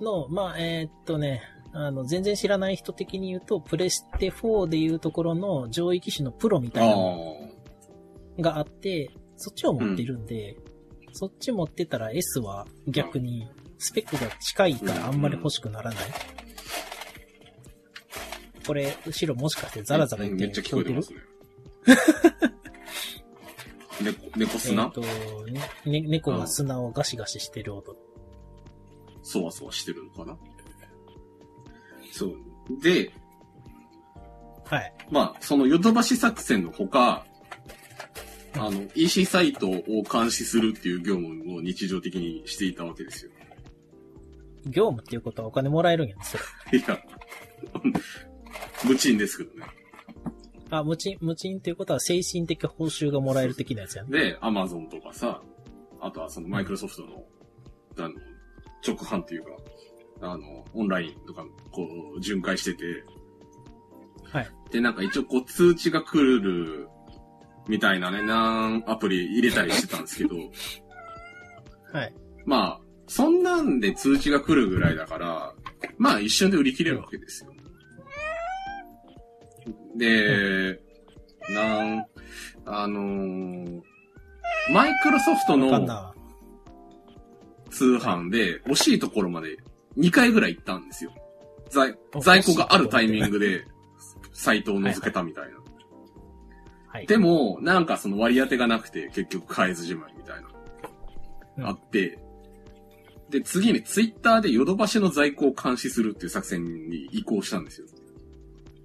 [0.00, 7.36] の、まあ、えーっとね、あの、全然知らない人的に言うと、プレステ4でいうところの上位機種のプロみたいなの
[8.38, 10.56] あがあって、そっちを持ってるんで、
[11.12, 16.04] そっち持ってたら S は逆にスペックが近いからあんまり欲しくならない。
[18.66, 20.48] これ、後ろもしかしてザラザラ言ってる？
[20.48, 21.18] めっちゃ聞こえてますね。
[24.02, 25.08] 猫、猫え砂、っと、ね、
[25.84, 27.96] ね猫が砂をガシガシしてる音。
[29.22, 30.38] そわそわしてるのかな？
[32.12, 32.36] そう。
[32.82, 33.12] で、
[34.64, 34.94] はい。
[35.10, 37.26] まあ、そのヨドバシ作戦のほか、
[38.54, 43.32] あの、EC サイトを監視するっていう業務を日常的にしていたわけですよ。
[44.66, 46.38] 業務っていうことはお金もらえるんやん、そ
[46.72, 46.78] れ。
[46.78, 46.98] いや、
[48.84, 49.66] 無賃ですけどね。
[50.70, 54.10] あ、無賃、無賃っていうことは精神的報酬がもらえる的なやつやね。
[54.10, 55.42] で、アマゾンとかさ、
[56.00, 57.24] あとはそのマイクロソフトの、
[57.98, 58.14] あの、
[58.86, 59.50] 直販っていうか、
[60.22, 63.04] あの、オンラインとか、こう、巡回してて、
[64.30, 64.50] はい。
[64.70, 66.88] で、なんか一応こう通知が来る、
[67.68, 70.36] みたいなね、なんアプリ入れたりしてたんですけど、
[71.92, 72.14] はい。
[72.44, 75.54] まあ、そんなんで通知が来るぐらいだから、
[75.98, 77.49] まあ一瞬で売り切れるわけですよ。
[80.00, 80.80] で、
[81.50, 82.06] なん、
[82.64, 83.80] あのー
[84.72, 86.14] マイクロソフトの。
[87.70, 89.58] 通販で惜しいところまで
[89.96, 91.12] 2回ぐらい行ったんですよ。
[91.70, 93.64] 在お在庫があるタイミングで
[94.32, 95.50] サイトを覗けたみたいな。
[96.88, 97.06] はい。
[97.06, 100.48] でも、なんかその割り当てがなくて結局買えずじまいみたいな。
[101.58, 102.18] うんあって、
[103.28, 107.86] で、次にツイッターでヨドバシの在庫を監視するっていう作戦に移行したんですよ。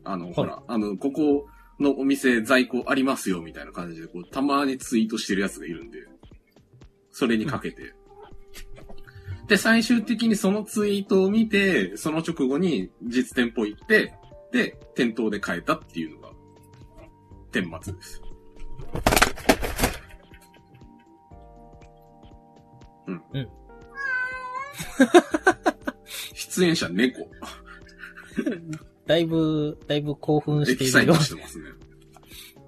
[0.06, 1.48] あの、ほら、あの、ここ
[1.80, 6.00] のお店在庫ありますよみたいな感じで、こう、たまにツイートしてるやつがいるんで、
[7.12, 7.94] それにかけて。
[9.48, 14.14] で、最終的にそのツイートを見て、その直後に実店舗行って、
[14.52, 16.30] で、店頭で買えたっていうのが、
[17.52, 18.22] 天末です。
[23.08, 23.22] うん。
[23.34, 23.50] うん。
[26.34, 27.28] 出演者猫。
[29.08, 31.16] だいぶ、だいぶ興奮エしているよ。
[31.16, 31.66] してますね。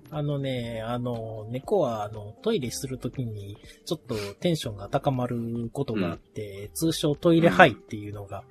[0.09, 8.43] あのね、あの、猫は、あの、トイレするときに、ちょっとテンションが高まることがあって、通称トイレハイっていうのが、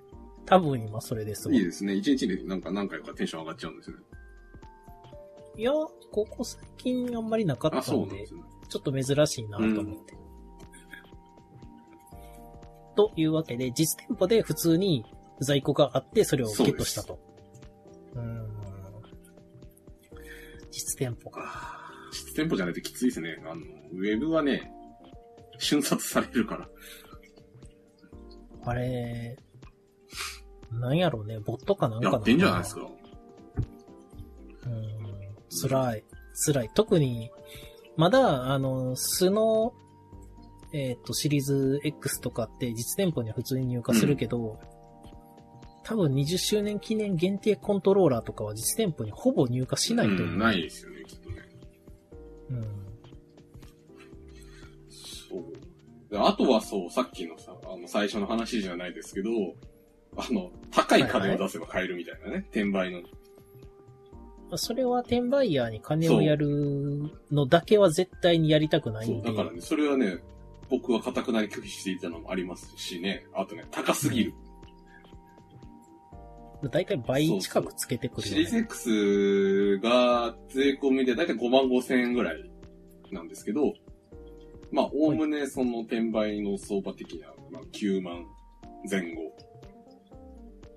[0.45, 1.95] 多分今それですわいいですね。
[1.95, 4.03] 一日でなんか何回かテンション上がっちゃうんですよね。
[5.57, 8.45] いや、ここ最近あんまりなかっあ、たんです、よね。
[8.69, 10.15] ちょっと珍しいなと思って。
[12.97, 15.05] というわけで、実店舗で普通に
[15.41, 17.19] 在庫があって、それをゲットしたと。
[20.77, 21.81] 実店舗か。
[22.13, 23.43] 実店舗じゃないときついですね。
[23.47, 23.63] あの、
[23.95, 24.71] ウェブはね、
[25.59, 26.69] 瞬殺されるから。
[28.63, 29.39] あれ、
[30.73, 32.83] なんやろうね、ボットかなんかなのかやってんじゃないですか。
[34.67, 35.69] うん。
[35.71, 36.05] 辛い。
[36.45, 36.71] 辛い。
[36.75, 37.31] 特に、
[37.97, 39.73] まだ、あの、素の、
[40.75, 44.61] えっ、と、シリーズ X とかって実店舗には普通に入荷するけど、
[45.87, 50.27] 多分20周年記念限定コントローラーとかは実店舗にほぼ入荷しないと思う。
[50.27, 51.37] うん、ないですよね、きっとね。
[52.51, 52.63] うん
[54.91, 56.11] そう。
[56.11, 59.31] であとはそう、さっきのさ、あの、最初の話じゃないですけど、
[60.17, 63.03] あの、高い金を出せば買えるみたいなね、転売の。
[64.57, 69.29] それは転売ヤーに金をやるのだけは絶対にやりたくないそう、んで。
[69.29, 70.19] だからね、それはね、
[70.69, 74.35] 僕は固くなり拒否していたのもありますしね、あとね、高すぎる。
[76.63, 78.59] だいたい倍近くつけてくるシリーズ。
[78.59, 82.51] X が税込みでだいたい5万5千円ぐらい
[83.13, 83.75] なんですけど、
[84.73, 88.25] まあ、おおむねその転売の相場的には、まあ、9万
[88.91, 89.37] 前後。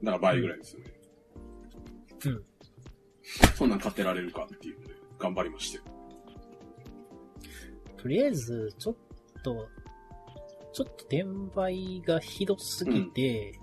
[0.03, 0.93] だから倍ぐらいですよね。
[2.25, 2.43] うん。
[3.55, 5.79] そんなん買ってられるかっていうので、頑張りまして。
[7.97, 8.95] とりあえず、ちょっ
[9.43, 9.67] と、
[10.71, 11.23] ちょっと転
[11.55, 13.59] 売がひどすぎて、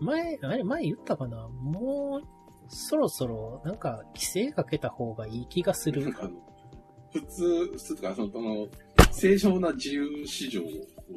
[0.00, 1.48] 前、あれ、前言ったかな？
[1.48, 2.26] もう、
[2.68, 6.12] そろそろ、なんか、規制かけた方がいい気がする。
[7.12, 8.68] 普通、普通とか、その、あの、
[9.12, 10.66] 正常な自由市場を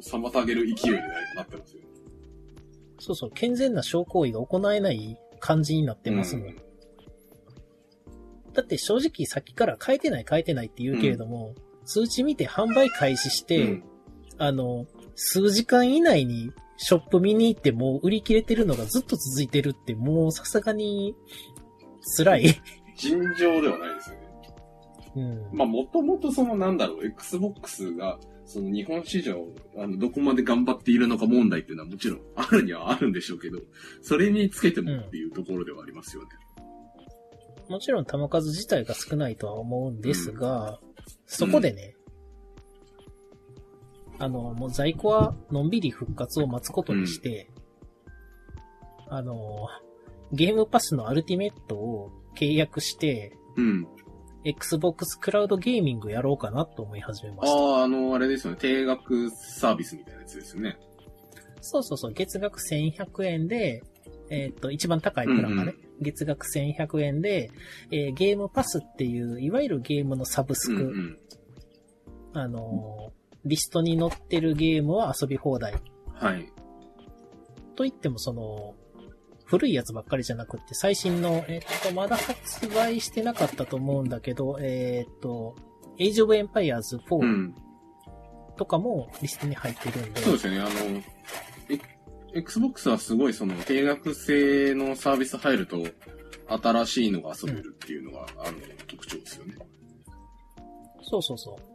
[0.00, 0.98] 妨げる勢いに
[1.36, 1.88] なってますよね。
[2.98, 6.48] そうそう、健全な商行為が行えない感じになってますもん。
[6.48, 6.56] うん。
[8.52, 13.84] だって正直さっきから変えてない変えてないって言うけれども、通知見て販売開始して、うん。
[14.38, 21.14] あの、数時間以内にショップ見に行ってもう売り切れてるのがずっと続いてるってもうさすがに
[22.16, 22.62] 辛い。
[22.96, 24.30] 尋常ではないですよね。
[25.16, 25.58] うん。
[25.58, 33.58] まあ、もともとそのなんだろう、Xbox が、その日本市場、あの、どこまで頑張っているのか問題っていうのはもちろんあるにはあるんでしょうけど、
[34.00, 36.28] それにつけてもっていうところではありますよね。
[37.68, 40.80] もちろん弾数自体が少ないとは思うんですが、
[41.26, 41.94] そこでね、
[44.20, 47.50] あの、もう在庫はのんびり復活を待つことにして、
[49.08, 49.66] あの、
[50.30, 53.88] ゲームパスのアルティメットを契約して、うん。
[54.44, 57.58] Xbox クラウドゲーミングやろうかなと思い始めました。
[57.58, 58.58] ああ、あの、あれですよね。
[58.58, 60.78] 定額サービスみたいなやつですよね。
[61.62, 63.82] そうそうそう、月額1100円で、
[64.30, 67.50] えっ、と、一番高いプランがね、月額1100円で、
[67.90, 71.18] えーゲームパスっていう、いわゆるゲームのサブスク、うんうん。
[72.34, 75.74] あのーリストに載ってるゲームは遊び放題。
[76.14, 76.52] はい。
[77.76, 78.74] と言ってもその、
[79.44, 85.56] 古いやつばっかりじゃなくって、最新の、えっと、まだ発売してなかったと思うんだけど、えっと、
[85.98, 87.54] Age of Empires う4ん。
[88.56, 90.60] とかもリストに入ってるんで、そうですよね。
[90.60, 90.70] あの、
[91.70, 91.80] え
[92.34, 95.78] Xbox はすごいその定額制のサービス入ると、
[96.62, 99.54] 新しいのが遊べるっていうのが、あの、特徴ですよね。
[101.02, 101.69] そうそうそう。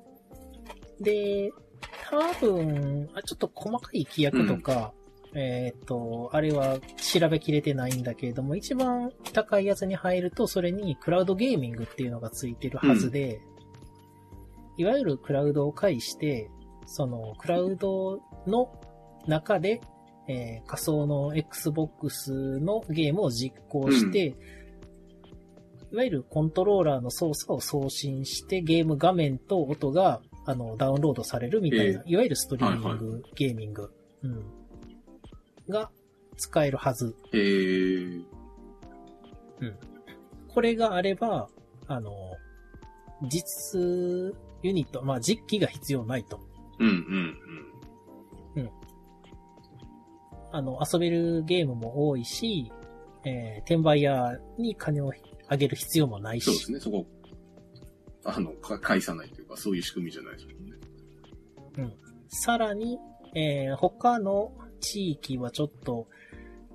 [0.99, 1.51] で、
[2.10, 4.93] 多分、あちょっと細かい規約とか、
[5.34, 13.41] えっ、と、あれは調べきれてないんだけれども、一番高いやつに入ると、それにクラウドゲーミングっていうのがついてるはずで、
[14.77, 16.49] いわゆるクラウドを介して、
[16.86, 18.79] そのクラウドの
[19.27, 19.81] 中で、
[20.27, 24.36] えー仮想の Xbox のゲームを実行して、
[25.91, 33.91] いわゆるコントローラーの操作を送信して、ゲーム画面と音が、あの、ダウンロードされるみたいな、えいわゆるストリーミング、はいゲーミング、
[34.23, 34.43] うん。
[35.69, 35.89] が
[36.38, 37.15] 使えるはず。
[37.31, 38.23] へー。
[40.49, 41.49] これがあれば、
[41.88, 42.12] あの、
[43.29, 43.81] 実
[44.62, 46.39] ユニット、まあ実機が必要ないと。
[46.79, 47.38] うんうん
[50.51, 52.71] あの、遊べるゲームも多いし、
[53.25, 55.12] えー転売屋に金を
[55.49, 56.45] あげる必要もないし。
[56.45, 57.05] そうですね、そこ、
[58.25, 60.65] あの、か返さないというか、そういう仕組みじゃないですもん
[61.85, 61.95] ね。
[62.27, 62.97] さらに、
[63.35, 66.07] えー他の地域はちょっと、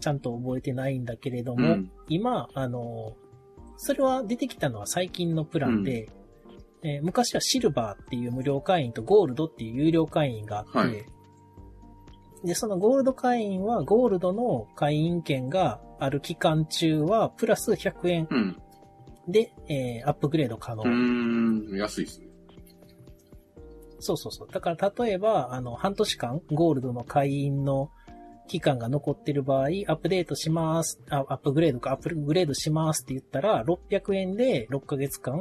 [0.01, 3.17] ちゃんと覚えてないんだけれども、うん今、あの、
[3.77, 6.09] それは出てきたのは最近のプランで、
[6.83, 11.05] えー昔はシルバーっていう無料会員とゴールドっていう有料会員があって、はい
[12.45, 18.57] で、そのゴールド会員はゴールドの会員権がある期間中はプラス100円うん。
[19.31, 20.83] で、えーアップグレード可能。
[20.83, 22.31] うーん、安いですね。
[24.01, 24.49] そうそうそう。
[24.51, 27.91] だから例えば、あの、半年間ゴールドの会員の
[28.49, 35.39] 期間が残ってる場合、アップデートします、あアップグレードか、アップグレードしますって言ったら、600円で6ヶ月間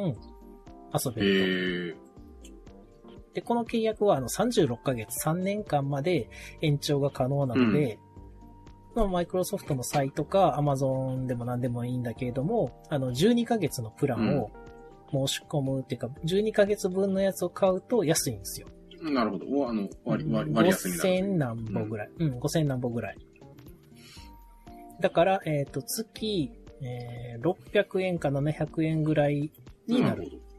[0.94, 2.06] 遊べへると。
[2.06, 2.10] ー。
[3.34, 6.30] で、この契約はあの36ヶ月、3年間まで
[6.62, 7.98] 延長が可能なので、
[9.00, 14.52] まあマイクロソフトのサイトか、アマゾンでも何でもいいんだけれども、あの、12ヶ月のプランを
[15.12, 18.68] 申し込むっていうか、12ヶ月分のやつを買うと安いんですよ。
[19.02, 19.46] なるほど。
[19.48, 21.62] おあの、割り、割り、割り安になる。
[21.62, 22.10] 5000何歩ぐらい。
[22.20, 23.18] うん、5000何歩ぐらい。
[25.00, 29.52] だから、えっ、と、月、えー600円か700円ぐらい
[29.88, 30.24] になる。
[30.26, 30.50] ほど。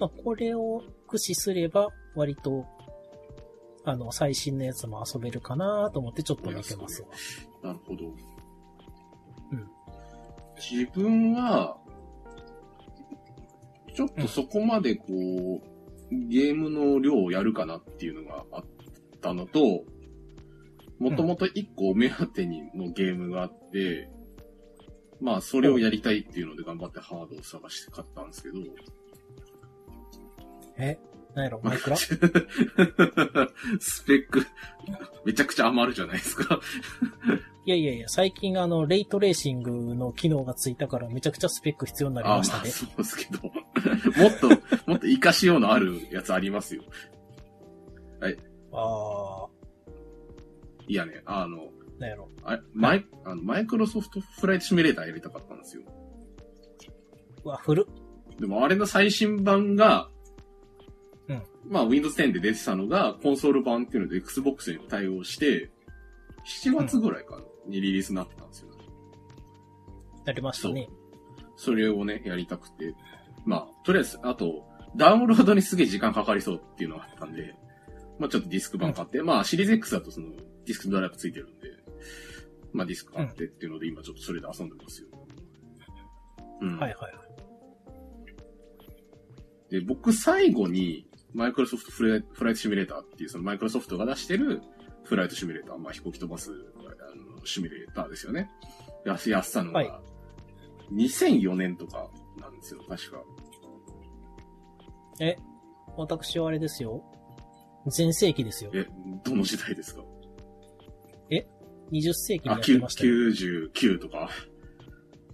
[0.00, 2.66] まあ、これを駆使すれば、割と、
[3.84, 7.08] あの、最新のやつも遊べるかなと思ってちょっと見てますわ。
[7.62, 8.06] なるほど。
[8.06, 9.70] うん
[10.60, 11.78] 自分は、
[13.94, 18.64] ちょっとそこまでこう、ゲームの量をやるかなっていうのがあっ
[19.22, 19.84] たのと、
[20.98, 24.10] もともと一個お目当てにのゲームがあって、
[25.20, 28.58] まあそれをやりたいっていうので頑張ってハードを探して買ったんですけど、
[30.76, 30.98] え
[31.34, 31.96] なんやろマイクラ？
[33.78, 34.46] スペック、
[35.24, 36.60] めちゃくちゃ余るじゃないですか。
[37.66, 42.62] いやいやいや、最近あの、レイトレーシングの機能がついたからめちゃくちゃスペック必要になりあましたね。
[42.64, 43.42] まあそうですけど、
[44.22, 44.54] もっと、も
[44.96, 46.82] っと活かしようのあるやつありますよ。
[48.72, 49.46] あ
[50.88, 52.28] いやね、あの、ー、なんやろ。
[52.42, 55.82] あれマイ、あの、マイクロソフトフライトシミュレーターやりたかったんですよ。
[57.44, 58.40] うわ、古っ。
[58.40, 60.19] でもあれの最新版が、うん
[61.68, 65.70] まあ Windows 10で出てたのが、コンソール版っていうので Xbox に対応して、
[66.44, 68.68] 7月ぐらいかな、にリリースになってたんですよ。
[70.24, 70.88] なりましたね。
[71.56, 72.94] それをね、やりたくて。
[73.44, 77.54] まあ、とりあえず、あと、ダウンロードにすげえ時間かかりそうっていうのがあったんで、
[78.18, 80.30] まあちょっとディスク版買って、まあシリーズ X だとその
[80.66, 81.68] ディスクドライブついてるんで、
[82.72, 85.08] まあディスク買ってっていうので、今ちょっとそれで遊んでますよ。
[86.60, 86.76] うん。
[86.76, 87.08] はいはいは
[89.68, 89.70] い。
[89.70, 94.62] で、僕最後に、マイクロソフトフライフライトシミュレーターっていう、そのマイクロソフトが出してる
[95.04, 98.50] フライトシミュレーター、まあ飛行機飛ばすあのシミュレーターですよね。
[99.04, 100.00] ややってたのはいが、
[100.92, 102.08] 2004年とか
[102.40, 103.22] なんですよ、確か。
[105.20, 105.36] え、
[105.96, 107.02] 私はあれですよ。
[107.96, 108.70] 前世紀ですよ。
[108.74, 108.86] え、
[109.24, 110.02] どの時代ですか
[111.92, 113.12] ？20世紀にやあ、ってましたよ。
[113.12, 114.30] 99とか、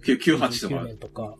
[0.03, 1.35] 9 98と99か、年とか、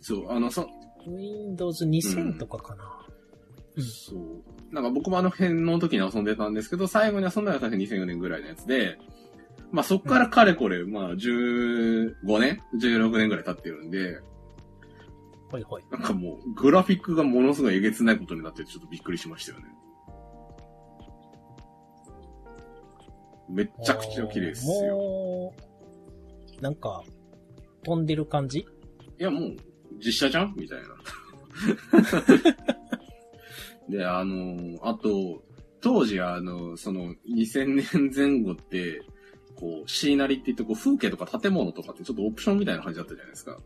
[0.00, 0.68] そう、あの、そ、
[1.06, 2.99] Windows 2000とかかな。
[3.76, 4.74] うんそう。
[4.74, 8.98] なんか僕もあの辺の時に遊んでたんですけど、最後に遊んだのは確か2004年ぐらいのやつで、
[9.70, 14.20] まあそっからかれこれ、まあ15年 ?16 年ぐらい経ってるんで、
[15.50, 15.82] ほいほい。
[15.90, 19.64] なんかもうグラフィックがものすごいえげつないことになっててちょっとびっくりしましたよね。
[23.48, 24.96] めっちゃくちゃ綺麗ですよ。
[24.96, 25.54] も
[26.58, 27.02] う、なんか、
[27.82, 28.60] 飛んでる感じ？
[28.60, 28.66] い
[29.18, 29.56] や、もう、
[29.98, 30.54] 実写じゃん？
[30.56, 30.86] みたいな。
[33.90, 35.42] で、あの、あと、
[35.80, 39.02] 当時あの、その、2000年前後って、
[39.56, 43.58] こう、シーナリって言って、こう、風景とか建物とかってちょっとオプションみたいな感じだったじゃないですか。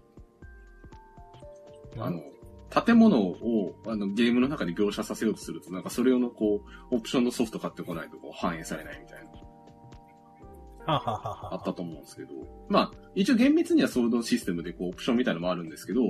[1.98, 2.22] あの、
[2.84, 9.30] 建物を、あの、ゲームの中で描写させようとすると、なんかそれ用のこう、オプションのソフト買ってこないとこう反映されないみたいな、
[10.86, 11.54] はあはあはあは。
[11.54, 12.28] あったと思うんですけど、
[12.68, 16.00] まあ、一応厳密にはソードシステムでこう、オプションみたいなのもあるんですけど、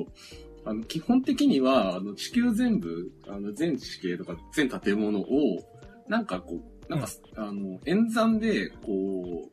[0.64, 5.24] あの、基本的には、あの、地球全部、あの、全地形とか全建物を、
[6.08, 9.50] なんかこう、なんか、あの、演算で、こ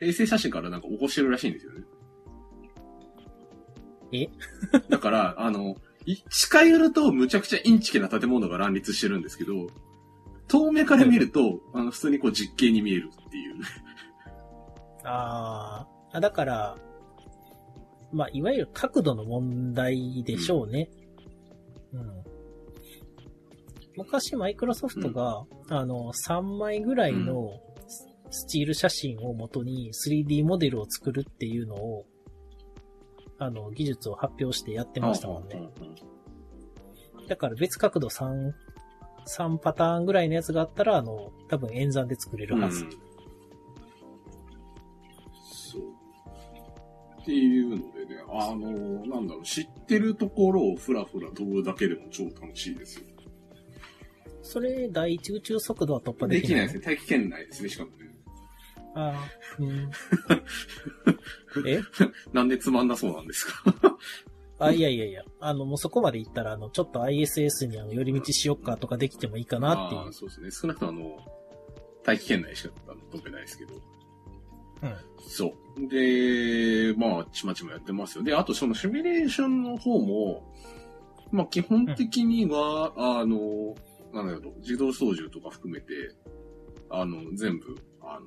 [0.00, 1.84] う、衛星写真からなんか起こしてるらしいんですよね。
[4.12, 4.28] え？
[4.88, 9.68] だから、あの、い近寄るとむちゃくちゃインチキな建物が乱立してるんですけど、
[10.46, 13.56] 遠目から見ると、あの、普通にこう実景に見えるっていう。
[15.04, 16.20] あーあ。
[16.20, 16.78] だから、
[18.12, 20.90] まあ、いわゆる角度の問題でしょうね。
[21.92, 22.24] うん。
[23.96, 32.06] 昔、マイクロソフトが、あの、3枚ぐらいのススチール写真を元に 3D モデルを作るっていうのを、
[33.38, 35.50] あの、技術を発表してやってましたもんね。
[35.54, 36.18] うんうんうん
[37.28, 38.52] だから別角度3、
[39.26, 42.84] 3パターンぐらいのやつがあったら、あの、多分演算で作れるはず。
[42.84, 43.07] うん
[47.28, 53.02] っていうのでね、あの、なんだろう、知ってるところをふらふら飛ぶだけでも超楽しいですよ。
[54.42, 56.64] それ、第一宇宙速度は突破できない？
[56.64, 56.96] いできなですね。
[56.96, 57.96] 大気圏内ですね、しかもね。
[58.94, 59.90] ああ、うん。
[61.68, 61.82] え？
[62.32, 63.62] なんでつまんなそうなんですか？
[64.58, 65.22] あ、いやいやいや。
[65.40, 70.12] あの、もうそこまで行ったら、あの、ちょっと ISS にあの、寄り道しよっかとかできてもいいかなっていあーう。
[70.14, 70.50] そうですね。
[70.50, 71.32] 少なくともあの、
[72.04, 72.70] 大気圏内しか
[73.12, 73.74] 飛べないですけど。
[74.82, 74.96] うん。
[75.28, 75.88] そう。
[75.88, 78.24] で、まあ、ちまちまやってますよ。
[78.24, 80.52] で、あとそのシミュレーションの方も、
[81.30, 83.74] まあ、基本的には、あの、
[84.12, 86.14] なんだろう、自動操縦とか含めて、
[86.90, 88.26] あの、全部、あの、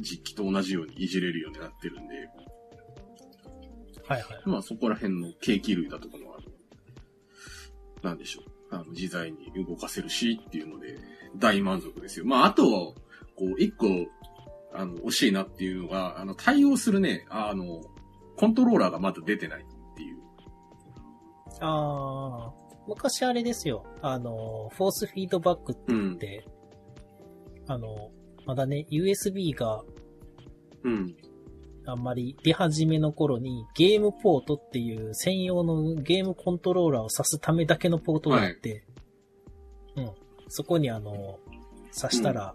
[0.00, 2.28] 実機と同じようにいじれるようになってるんで、
[4.08, 4.42] はいはい。
[4.46, 6.40] まあ、そこら辺のケーキ類だとかもあ
[8.02, 8.44] の、なんでしょう。
[8.70, 10.98] あの、自在に動かせるしっていうので、
[11.36, 12.24] 大満足ですよ。
[12.24, 12.94] まあ、あと、
[13.36, 13.86] こう、一個、
[14.72, 17.82] あの、惜しいなっていうのが、あの、対応するね、あの、
[18.36, 20.18] コントローラーがまだ出てないっていう。
[21.60, 22.52] ああ、
[22.86, 23.84] 昔あれですよ。
[24.02, 26.44] あの、フォースフィードバックって言って、
[27.66, 28.10] あの、
[28.46, 29.82] まだね、USB が
[30.84, 31.16] うん。
[31.86, 38.84] あんまり出始めの頃にゲームポートっていう専用のゲームコントローラーを挿すためだけのポートがあって、
[39.96, 40.10] うん。
[40.48, 41.38] そこにあの、
[41.92, 42.54] 挿したら、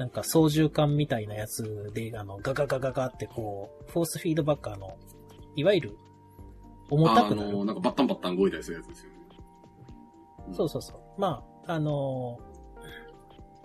[0.00, 4.96] なんか操縦桿みたいなやつで、あの、ガガガガガってこう、フォースフィードバックあの、
[5.56, 5.96] いわゆる、
[6.88, 7.50] 重たくなる。
[7.50, 9.16] あの、なんかバッタンバッタン動いたりするやつですよね。
[10.54, 11.20] そうそうそう。
[11.20, 12.38] まあ、あの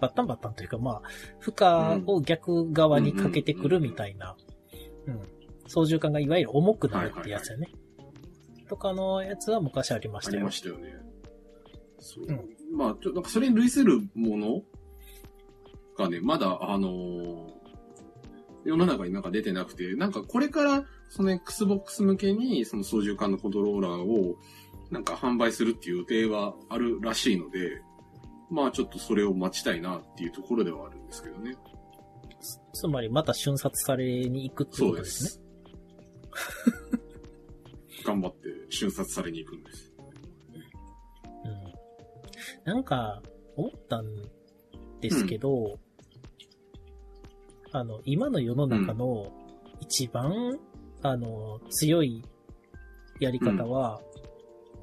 [0.02, 1.02] バッタンバッタンというか、まあ、
[1.40, 4.36] 負荷を逆側にかけてくるみたいな、
[5.08, 5.22] うん。
[5.68, 7.70] 操縦桿がいわゆる重くなるってやつよね。
[8.68, 10.52] とかのやつは昔ありましたよありま。
[10.52, 10.96] したよね。
[12.00, 12.26] そう。
[12.28, 14.62] うんまあ、ちょなんかそれに類するもの
[15.98, 17.56] がね、まだ、あのー
[18.66, 24.38] 世の中になんか出てなくて、なんかこれから、その Xbox 向けに、その操縦桿のコントローラーを、
[24.90, 27.82] なんか販売するっていう予定はあるらしいので、
[28.50, 31.56] まあちょっとそれを待ちたいなっていうところではあるんですけどね。
[32.74, 35.30] つつまりまた瞬殺されに行くってそうでことですね。
[35.30, 35.42] す。
[38.04, 39.94] 頑張って瞬殺されに行くんです。
[42.66, 42.74] うん。
[42.74, 43.22] なんか、
[43.56, 44.06] 思ったん
[45.02, 45.80] ですけど、
[47.76, 49.34] あの、今の世の中の
[49.82, 50.58] 一番、
[51.02, 52.24] あの、強い
[53.20, 54.00] やり方は、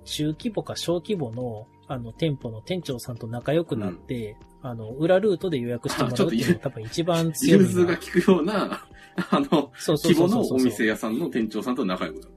[0.05, 7.67] 中規模か小規模の、あの、店舗の店長さんと仲良くなって、あの、裏ルートで予約してもらうっていうのが多分一番強いな。
[7.67, 8.87] 融通が効くような、
[9.31, 12.33] あの、規模のお店屋さんの店長さんと仲良くなる。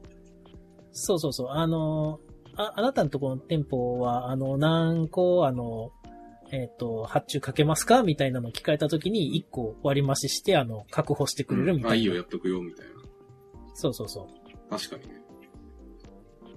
[0.93, 1.49] そうそうそう。
[1.49, 2.21] あの、
[2.55, 5.91] あ、あなたのところの店舗は、あの、何個、あの、
[6.61, 8.03] えっ、と、発注かけますか？
[8.03, 11.89] みたいなのを聞かれたときに、1個割り増しして、あの、確保してくれるみたいな。
[11.91, 12.91] あ、いいよ、やっとくよ、みたいな。
[13.73, 14.27] そうそうそ
[14.69, 15.21] 確かにね。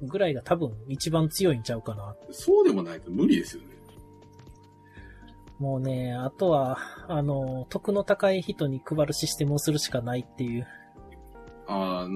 [0.02, 0.06] う。
[0.06, 2.14] ぐらいが多分一番強いんちゃうかな。
[2.30, 3.78] そうでもないと無理ですよね。
[5.58, 6.78] もうね、あとは、
[7.08, 10.66] あの、得の高い人に配るシステムをするしかないっていう。
[11.66, 12.08] ああ、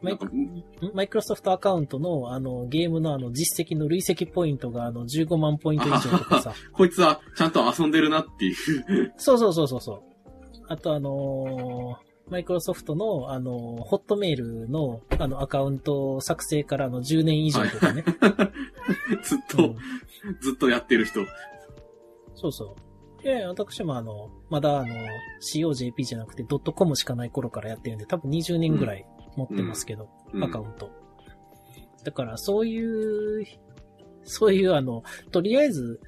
[0.00, 6.54] マイなんか、んマイクロソフトアカウントの、あの、ゲームのあの、実績の累積ポイントが、あの、15万ポイント以上とかさ。
[6.72, 9.12] こいつはちゃんと遊んでるなっていう。
[9.18, 10.02] そうそうそうそうそう。
[10.68, 11.96] あとあの
[12.30, 18.04] マイクロソフトの、あのホットメールの、あの、アカウント作成からの10年以上とかね。
[19.24, 19.76] ずっと、うん
[20.40, 21.20] ずっとやってる人。
[22.34, 23.26] そうそう。
[23.26, 24.94] いやいや、私もあの、まだあの、
[25.40, 30.90] COJP じゃなくてドットコムしかない頃からやってるんで、多分20年ぐらい持ってますけど、うんアカウント。
[32.04, 33.46] だから、そういう、
[34.24, 35.02] そういうあの、
[35.32, 36.00] とりあえず、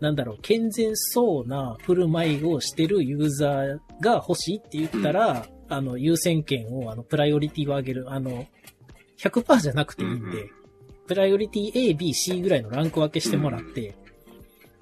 [0.00, 8.10] なんだろう、健全そうな振る舞いをしてるユーザーが欲しいって言ったら、あの、優先権を、あの、プライオリティを上げる。
[8.10, 8.46] あの、
[9.18, 10.60] 100%じゃなくていいんで、うんうん
[11.10, 13.96] プライオリティ A、B、C ぐらいのランク分けしてもらって、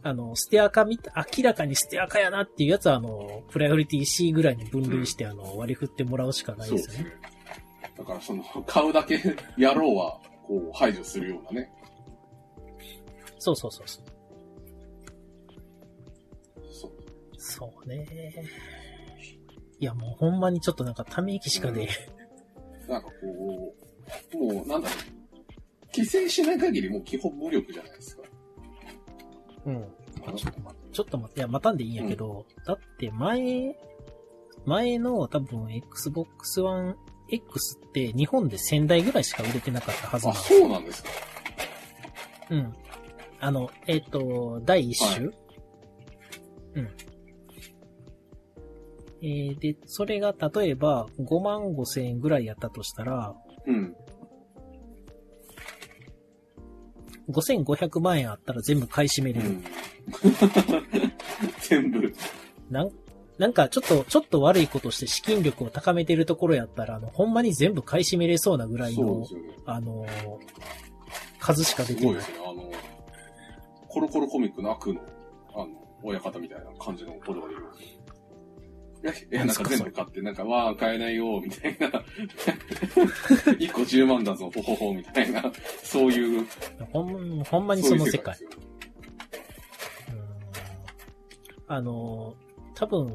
[0.02, 7.06] あの、ステアカみた、明らかにステアカやなっていうやつは、あの、プライオリティ C ぐらいに分類して、あの、割り振ってもらうしかないですすね。
[7.98, 9.20] だからその、買うだけ
[9.58, 11.70] やろうは、こう、排除するようなね。
[13.38, 14.04] そうそうそうそう。
[16.70, 16.92] そう。
[17.36, 18.06] そうね。
[19.80, 21.88] いや、もうほんまにちょっとなんかため息しかで、
[22.88, 23.14] なんかこ
[24.32, 24.98] う、もう、なんだろう。
[25.92, 28.22] 規制しない限りもう基本無力じゃないですか。
[29.66, 29.84] うん。
[30.36, 33.76] ちょっと待って、ちょっと待って、いや、待たんでいいんやけど、だって前、
[34.66, 36.96] 前の多分 Xbox One
[37.30, 40.40] X って日本で1000台ぐらいしか売れてなかったはずなあ、の。
[40.40, 41.10] そうなんですか。
[42.50, 42.72] うん。
[43.40, 45.32] あの、えっ、と、第一種、は
[46.74, 46.88] うん。
[49.20, 53.34] えー、で、それが例えば5万5千円ぐらいやったとしたら、
[53.66, 53.94] うん。
[57.28, 59.48] 5500万円あったら全部買い占めれる。
[59.48, 59.64] うん。
[61.60, 62.14] 全部。
[62.70, 62.90] なん、
[63.38, 69.26] なんかちょっと、ちょっと悪いことして資金力を高めてるところやったら、あの、ほんまに全部買い占めれそうなぐらいのね。
[69.64, 70.08] あのー
[71.40, 72.32] 数しか出てないすごいです。
[72.32, 72.38] ね。
[72.44, 72.70] あの、
[73.88, 75.00] コロコロコミックの悪の、
[75.54, 75.68] あの、
[76.02, 77.62] 親方みたいな感じのことが出る。
[79.30, 81.88] いや、なんか全部買って、なんか、わあ、買えないよ、みたいな。
[83.54, 85.52] 1個10万だぞ、ほほほ、みたいな。
[85.84, 86.46] そういう、
[86.92, 88.34] ほん、ほんまにその世界。
[88.36, 88.58] 世界
[91.70, 92.47] あのー、
[92.78, 93.12] 多分、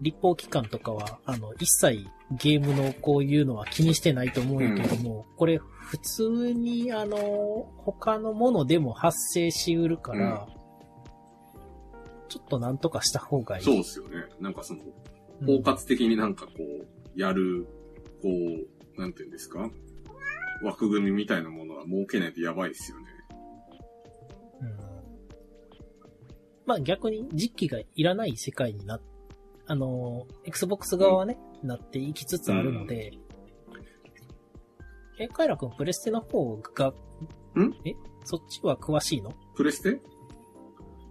[0.00, 7.18] 立法機関とかは、あの、一切ゲームのこういうのは気にしてないと思うんやけども、これ普通にあの、
[7.78, 10.46] 他のものでも発生しうるから、
[12.28, 13.64] ちょっとなんとかした方がいい。
[13.64, 14.24] そうですよね。
[14.40, 14.92] なんかその、うん
[15.46, 16.86] 包括的になんかこう、
[17.20, 17.66] やる、
[18.22, 18.28] こ
[18.96, 19.70] う、なんていうんですか？
[20.64, 23.04] 枠組みみたいなものは設けないとやばいですよね。
[24.62, 24.95] うん
[26.66, 29.00] まあ逆に実機がいらない世界にな、
[29.66, 33.12] あの、Xbox 側はね、なっていきつつあるので、
[35.18, 36.92] え、カイラ君プレステの方が、ん？
[37.86, 37.94] え？
[38.24, 39.32] そっちは詳しいの？
[39.54, 39.90] プレステ？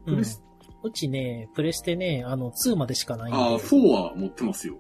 [0.05, 0.43] うんプレス、
[0.83, 3.41] うちね、プレステね、あの、2までしかないんで。
[3.41, 4.77] ああ、4は持ってますよ。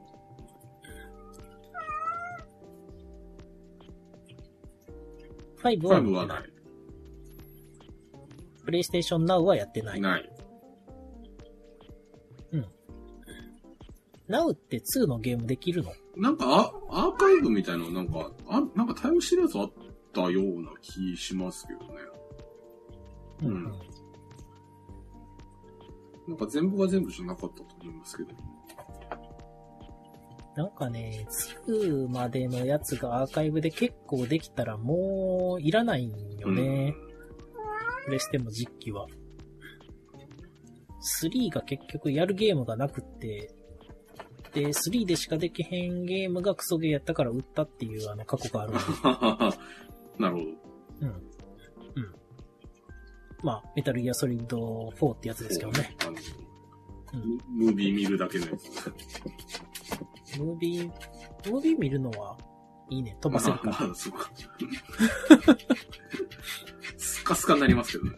[5.63, 6.35] 5は5持ってな。
[6.35, 6.51] はないい。
[8.65, 10.01] プレイステーション Now はやってない。
[10.01, 10.29] ない。
[14.29, 15.91] Now って2のゲームできるの？
[16.17, 19.71] なんかア、アーカイブみたいなのなんか、あ、なんか対応してるやつあっ
[20.13, 21.87] たような気しますけどね。
[23.43, 23.63] うん
[26.27, 28.29] なんか全部が全部じゃなかったと思いますけど。
[30.55, 31.27] なんかね、
[31.67, 36.95] 2までのやつがアーカイブで結構できたらもういらないんよね。
[38.05, 39.05] プレステも実機は。
[41.21, 43.53] 3が結局やるゲームがなくって、
[44.55, 48.79] で、3でしかできへんゲームがクソゲーやったから売ったっていうあの過去があるんで。
[50.17, 50.45] なるほど。
[51.01, 51.07] うん。
[51.07, 52.15] うん。
[53.43, 55.93] まあ、メタルギアソリッド4ってやつですけどね。
[56.01, 60.39] あの、うんムービー見るだけのやつ。
[60.39, 62.37] ムービー、ムービー見るのは
[62.89, 63.17] いいね。
[63.19, 64.31] 飛ばせるかあ、 まあ、そうか。
[66.97, 68.11] スカスカになりますけどね。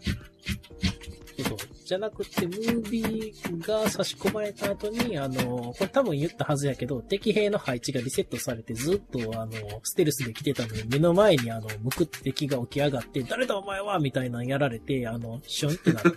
[1.47, 1.76] そうそう。
[1.87, 16.09] じゃなくて、ムービーが差し込まれた後に、あの、これ多分言ったはずやけど、敵兵の配置がリセットされてずっと、あの、ステルスで来てたのに、目の前にあの、むくって敵が起き上がって、誰だお前はみたいなのやられて、あの、シュンってなって、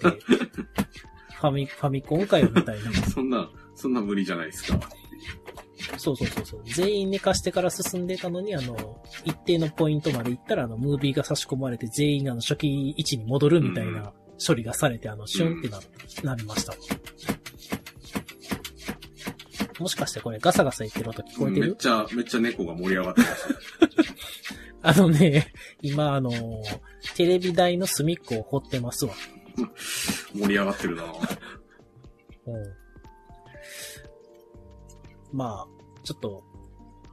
[1.40, 2.92] ファミ、ファミコンかよみたいな。
[2.92, 4.80] そんな、そんな無理じゃないですか。
[5.98, 6.62] そうそうそうそう。
[6.64, 14.12] 全員寝かしてから進んでたのに、あの、一定のポイントまで行ったら、あの、ムービーが差し込まれて、全員あの、初期位置に戻るみたいな
[14.45, 15.80] 処理がされて、あの、シュンってな、
[16.22, 16.74] なりました。
[19.78, 21.68] もしかしてこれガサガサ言ってる音聞こえてる？
[21.68, 23.49] めっちゃ、めっちゃ猫が盛り上がってました。
[24.91, 26.30] あのね、今あの、
[27.16, 29.14] テレビ台の隅っこを掘ってますわ。
[30.34, 31.12] 盛り上がってるなうん
[35.32, 36.43] まあ、ちょっと、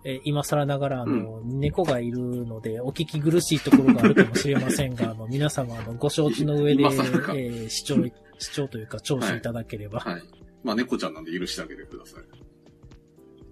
[0.04, 7.96] えー今更ながら、あの、猫がいるので、お聞き苦しいところがあるかもしれませんが、 あの、皆様、あの、ご承知の上で、えー視聴、
[8.38, 10.00] 視聴というか、聴取いただければ。
[10.00, 10.24] はい。
[10.64, 12.24] まあ、猫ちゃんなんで許してあげてください。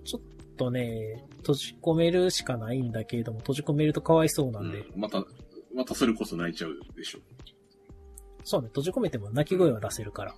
[0.04, 0.22] ちょっ
[0.58, 5.26] とね、閉じ込めるしかないんだけれども、閉じ込めるとかわいそうなんで、うんまた、
[5.74, 7.20] またそれこそ泣いちゃうでしょ。
[8.44, 10.36] そうね、閉じ込めても泣き声は出せるから。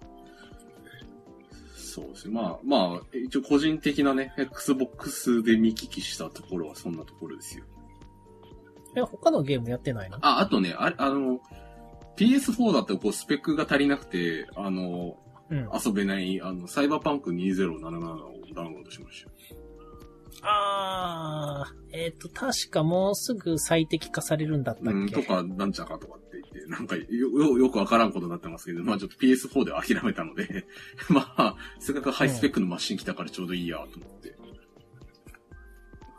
[1.97, 2.35] そうですね。
[2.35, 7.63] まあ、まあ、一応個人的なね、Xbox で見聞きしたところはそんなところですよ。
[8.95, 10.17] え、他のゲームやってないの？
[10.21, 11.39] あ、あとね、ああの、
[12.15, 15.17] PS4 だとこうスペックが足りなくて、あの、
[15.49, 15.69] うん。
[15.73, 19.31] 遊べない、あの、サイバーパンク2077をダウンロードしました。
[20.43, 26.19] あー、えっ、と、確かもうすぐ最適化されるんだったっうん、け、とか、なんちゃかとか
[26.67, 30.65] なんかよ、よ、よくわからんことになってますけど、まあちょっと PS4 で諦めたので、
[31.09, 34.37] まあ、せっかくハイスペックのマシン来たからちょうどいいや、と思って。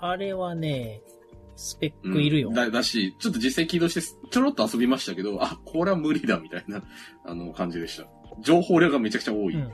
[0.01, 1.03] あれはね、
[1.57, 2.51] スペッうんクいるよ。
[2.51, 6.85] だ、だし、ちょっと実際起動して、ちょろっと遊びましたけど、あ、これは無理だ、みたいな、
[7.25, 8.07] あの、感じでした。
[8.41, 9.55] 情報量がめちゃくちゃ多い。
[9.55, 9.73] うん。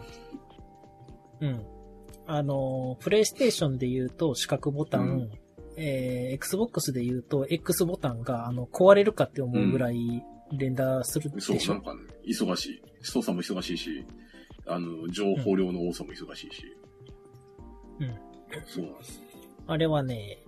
[1.40, 1.66] うん。
[2.26, 5.30] あの、プレイステーションで言うと四角ボタン、うん
[5.76, 12.82] えー、Xbox で言うと X ボタンが、あの、壊れるかって思うぐらい連打するでそう、しょ、なんかね、忙しい。
[13.02, 14.06] 操作も忙しいし、
[14.66, 16.76] あの、情報量の多さも忙しいし。
[18.00, 18.18] うん。
[18.66, 19.20] そうなんです。
[19.66, 20.38] あれはね、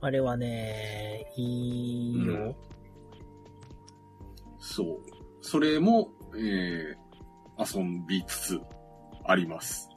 [0.00, 2.54] あれはね、いいよ。
[4.58, 4.98] そう。
[5.40, 8.60] それも、えー、遊びつつ、
[9.24, 9.88] あります。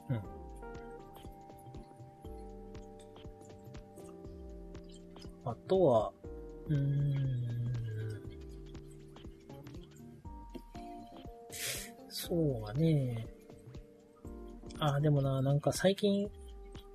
[5.50, 6.12] あとは、
[6.68, 7.50] うーん。
[12.08, 13.26] そうはね。
[14.78, 16.28] あ、でもな、なんか最近、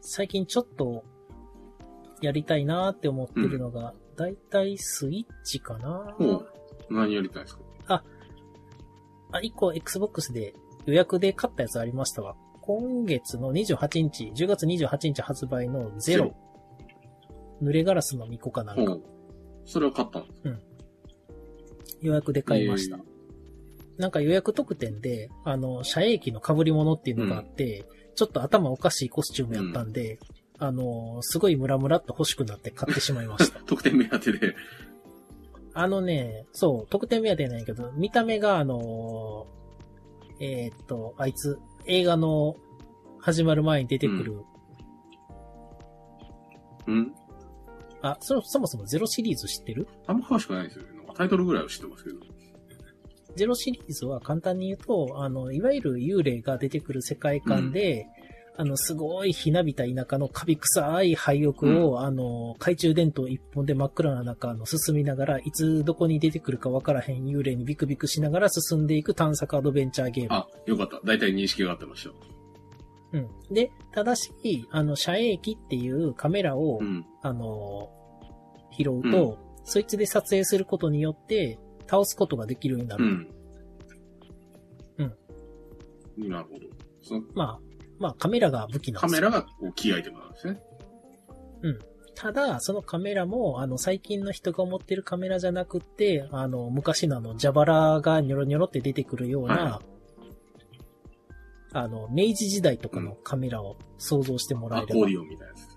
[0.01, 1.03] 最近ちょっと、
[2.21, 6.15] やりたいなって思ってるのが、だいたいスイッチかな。
[6.17, 6.47] ほう。
[6.89, 8.03] 何やりたいですか？
[9.31, 10.53] あ、一個 Xbox で
[10.85, 12.35] 予約で買ったやつありましたわ。
[12.61, 16.33] 今月の28日、10月28日発売のゼロ。
[17.61, 18.97] 濡れガラスの巫女かなんか。
[19.65, 20.25] それを買ったの
[22.01, 22.97] 予約で買いました。
[22.97, 23.15] えー
[23.97, 27.85] なんか予約特典で、あの、遮影機の被り物っていうのがあって、
[28.15, 30.19] ちょっと頭おかしいコスチュームやったんで、
[30.59, 33.59] あの、すごいムラムラっと欲しくなって買ってしまいました。
[33.65, 34.55] 特典目当てで。
[35.73, 39.47] あのね、そう、特典目当てないけど、見た目があの、
[40.39, 42.55] えーっと、あいつ、映画の
[43.19, 44.33] 始まる前に出てくる、
[46.87, 47.13] うん
[48.07, 49.87] あ、そ、そもそもゼロシリーズ知ってる？
[50.07, 50.89] あんま詳しくないですよね。
[51.15, 52.17] タイトルぐらいは知ってますけど。
[53.35, 58.07] ゼロシリーズは簡単に言うと、あの、いわゆる幽霊が出てくる世界観で、
[58.57, 70.29] あの、すごいひなびた田舎のカビ臭い廃屋を、あの、懐中電灯一本で真っ暗な中、あの、進みながら、いつどこに出てくるかわからへん幽霊にビクビクしながら進んでいく探索アドベンチャーゲーム。
[70.31, 71.01] あ、よかった。
[71.03, 72.11] 大体認識が合ってました。
[73.11, 73.29] うん。
[73.53, 74.31] で、ただし、
[74.71, 77.05] あの、遮影機っていうカメラを、うん。
[77.21, 77.89] あの、
[78.77, 83.05] 拾うと、そいつで撮影することによって、倒すことができるようになる。
[83.05, 83.27] うん。
[86.17, 86.29] うん。
[86.29, 86.65] なるほど。
[87.01, 87.59] そのまあ、
[87.99, 89.29] まあカメラが武器なんカですよ。
[89.29, 90.59] メラがこうキーアイテムなんですね。
[92.15, 99.81] ただ、そのカメラも、あの、最近の人が持ってるカメラじゃなくって、あの、昔のあの、蛇腹がニョロニョロって出てくるような、は
[101.73, 104.93] あの、明治時代とかのカメラを想像してもらえれば。
[104.93, 105.67] アコーディオンみたいなやつ。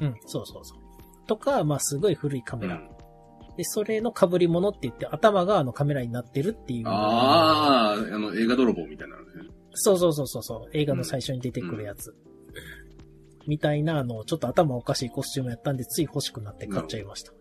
[0.00, 0.78] うん、そうそうそう。
[1.26, 2.74] とか、まあ、すごい古いカメラ。
[2.76, 2.90] うん
[3.56, 6.88] で、それの被り物って言って、頭があのカメラになってるっていう。
[6.88, 9.48] ああ、あの、映画泥棒みたいなのね。
[9.74, 10.70] そうそうそうそう。
[10.76, 12.12] 映画の最初に出てくるやつ。
[13.46, 17.32] みたいな、あの、ちょっと頭おかしいコスチュームやったんで、つい欲しくなって買っちゃいました。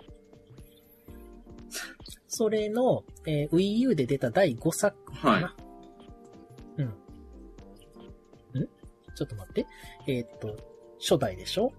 [2.27, 5.55] それの、えー Wii U で出た第5作かな？
[6.77, 6.85] うん。
[6.85, 6.89] ん？
[9.15, 9.65] ちょっと待って。
[10.07, 10.55] えーっと、
[10.99, 11.71] 初代でしょ？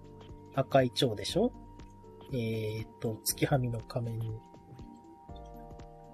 [0.56, 1.52] 赤い蝶でしょ？
[2.34, 4.20] えーっと、月はみの仮面。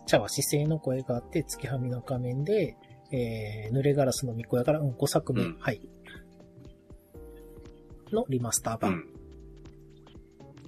[0.06, 2.76] 茶は姿勢の声があって、月はみの仮面で、
[3.10, 5.80] えー、濡れガラスの巫女やから、うん、5作目、うんはい。
[8.12, 8.92] のリマスター版。
[8.92, 9.04] うん。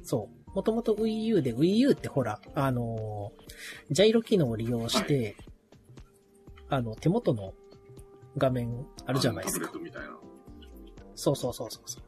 [0.02, 0.54] そう。
[0.54, 3.42] もともと Wii U で、Wii U ってほら、あのー
[3.90, 5.36] ジャイロ機能を利用して、
[6.68, 7.52] あの、手元の
[8.38, 9.72] 画面あるじゃないですかタ。
[9.72, 10.18] ブレットみたいな。
[11.14, 12.02] そうそうそうそうそう。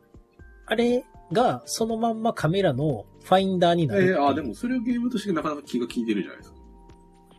[0.66, 4.14] あれが、そのまんまカメラのファインダーになるっていう。
[4.16, 6.56] えー、あ、でもそれをゲームとしてなかなか気が利いてるじゃないですか。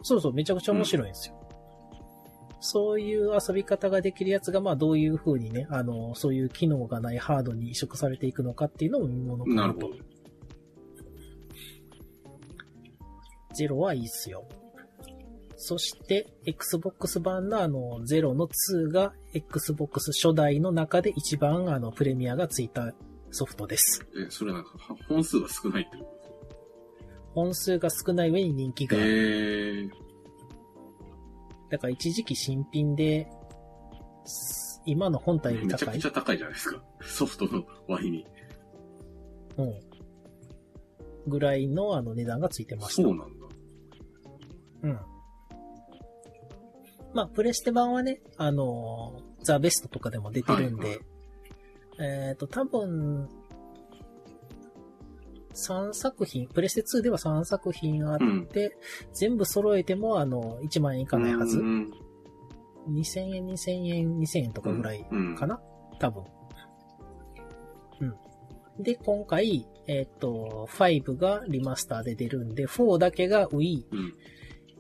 [0.04, 1.36] そうそう、めちゃくちゃ面白いんですよ。
[2.60, 9.68] そういう遊び方ができるやつが、まあどういう風にね、あの、そういう機能がないハードに移植されていくのかっていうのも見ものかなと。
[9.68, 10.16] なるほど。
[13.54, 14.48] ゼロはいいっすよ。
[15.58, 22.94] そして、Xbox 版のあの、ゼロの2が Xbox 初代の中で一番あの、プレミアがついた
[23.36, 24.08] ソフトです。
[24.18, 26.22] え、それはなんか、は本数が少ないってこ
[27.34, 29.92] 本数が少ない上に人気とがある。
[31.70, 33.28] だから一時期新品で、
[34.24, 36.18] す今の本体より高いめちゃくち。
[36.18, 36.82] ゃ高いじゃないですか。
[37.02, 38.26] ソフトの割に。
[39.58, 39.74] うん。
[41.28, 43.04] ぐらいのあの値段がついてました。
[43.04, 43.46] そうなんだ。
[44.84, 45.00] うん。
[47.14, 51.00] まあ、プレステ版はね、あのーザ・ベストとかでも出てるんで、はい
[52.00, 53.30] えっ、と、多分、
[55.54, 58.78] 3作品、プレステ2では3作品あって、
[59.14, 61.60] 全部揃えても、あの、1万円いかないはず。
[61.60, 61.92] うん
[62.90, 65.60] 2000円、2000円、2000円とかぐらいうんかな、
[66.00, 66.24] 多分。
[68.02, 68.84] うん。
[68.84, 74.14] で、今回、えっ、と、5がリマスターで出るんで、4だけが Wii うん。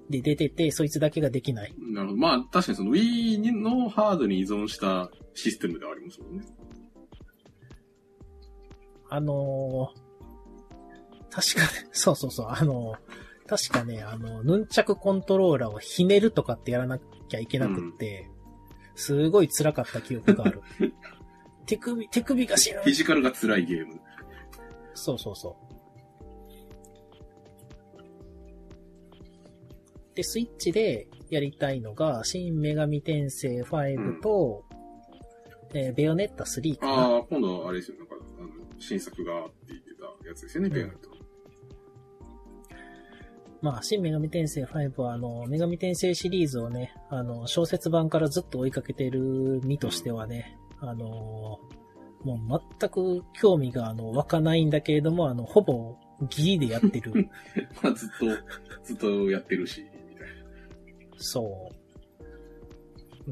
[0.09, 1.73] で出てて、そいつだけができない。
[1.79, 2.19] なるほど。
[2.19, 6.45] まあ、確かにその Wii のハードに依存したシステムではありますもんね。
[9.09, 10.05] あのー
[11.31, 18.27] 確かね、 そうそうそう、あのー確かね、あの、ヌンチャクコントローラーをひねるとかってやらなきゃいけなくって、
[18.95, 20.61] すごい辛かった記憶がある。
[21.67, 23.99] 手首、手首が死ぬフィジカルが辛いゲーム。
[24.95, 25.65] そうそうそう。
[30.15, 34.63] で、スイッチでやりたいのが、新女神転生5と、
[35.73, 36.93] えーベヨネッタ3かな。
[36.93, 37.97] ああ、今度あれですよ。
[37.97, 38.04] なんか、あの、
[38.79, 41.15] 新作がって言ってたやつですよね、うんベヨネット。
[43.61, 51.59] まあ、新女神転生5は、あの、女神転生シリーズをね、あの、小説版からずっと追いかけてる身としてはね、あの、
[52.23, 55.95] もう全く興味が、あの、湧かないんだけれども、あの、ほぼ
[56.29, 57.29] ギリでやってる。
[57.81, 58.25] まあ、ずっと、
[58.83, 60.33] ずっとやってるし、みたいな。
[61.17, 61.71] そ
[63.27, 63.31] う。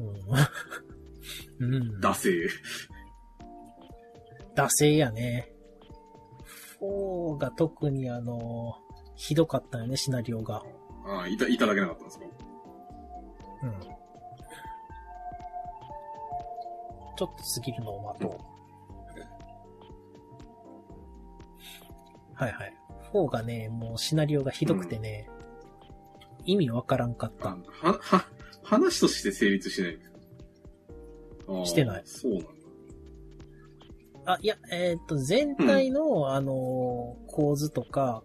[1.60, 1.74] うん。
[1.74, 2.00] うん。
[2.00, 2.30] 惰性。
[4.54, 5.50] 惰性やね。
[6.80, 8.76] 4が特にあの、
[9.16, 10.62] ひどかったよね、シナリオが。
[11.06, 12.24] ああ、いた、いただけなかったんですか？
[13.62, 13.80] うん。
[13.80, 18.38] ちょっと過ぎるのを待とう。
[22.34, 22.74] はいはい。
[23.12, 25.28] 4がね、もうシナリオがひどくてね、
[26.44, 27.50] 意味わからんかった。
[27.50, 28.26] あは、は、
[28.64, 30.18] 話として成立しないんですか？
[31.46, 32.48] あーしてないそうなんだ。
[34.26, 38.22] あ、いや、えっ、と、全体の、あのー構図とか、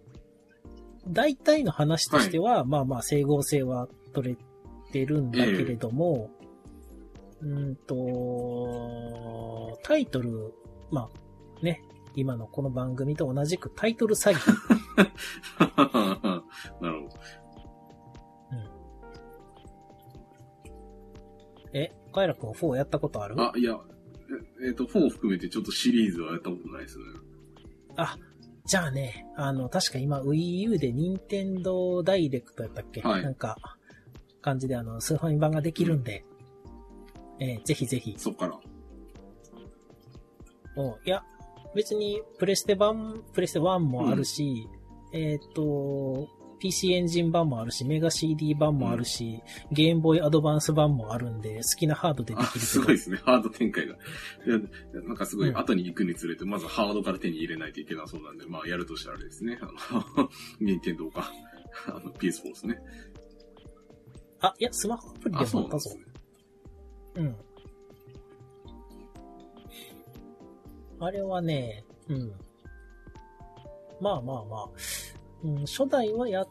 [1.07, 4.37] 大体の話としては、まあまあ、整合性は取れ
[4.91, 6.29] てるんだけれども、
[7.41, 10.53] うーんと、タイトル、
[10.91, 11.09] ま
[11.61, 11.81] あ、ね、
[12.15, 14.69] 今のこの番組と同じくタイトル詐欺。
[16.81, 17.15] なるほど。
[21.73, 23.35] え、カイラ君4やったことある？
[23.39, 23.79] あ、いや、
[24.61, 27.03] ええっ、と、4含めてちょっとシリーズはやったことないですね。
[27.95, 28.17] あ、
[28.65, 33.57] じゃあね、あの、確か今 Wii U で任天堂ダイレクトやったっけ、はいなんか、
[34.41, 36.23] 感じであの、スーファミ版ができるんで、
[37.39, 38.15] えーぜひぜひ。
[38.17, 38.59] そっから。
[40.75, 41.23] おいや、
[41.75, 44.67] 別にプレステ版、プレステ1もあるし、
[45.13, 46.29] えっ、と、
[46.59, 49.41] PC エンジン版もあるし、メガ CD 版もあるし、
[49.71, 53.17] ゲームボーイアドバンス版もあるんで、好きなハードでであ、きるすごいですね。
[53.23, 53.95] ハード展開が。
[54.93, 59.57] なんかすごいうん後に行くにつれて、まずハードから手に入れないといけなそうなんで、まあやるとしたらあれですね。
[59.61, 59.65] あ
[60.17, 60.29] の、
[60.59, 61.31] 任天堂か。
[61.87, 62.77] あの、PS4 ですね。
[64.41, 65.99] あ、いや、スマホアプリあ、でもあったぞそう。
[65.99, 66.05] ね。
[67.15, 67.35] うん。
[71.01, 72.31] あれはね、うん。
[74.01, 74.69] まあまあまあ、
[75.43, 76.47] うん、初代はやっ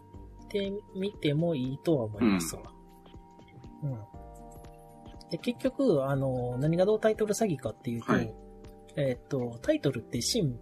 [0.48, 2.62] てみてもいいとは思いますわ。
[3.82, 3.98] うん。
[5.30, 8.34] で、結局、あの、何がどうタイトル詐欺かっていうと、はい
[8.96, 10.58] えっ、と、タイトルって新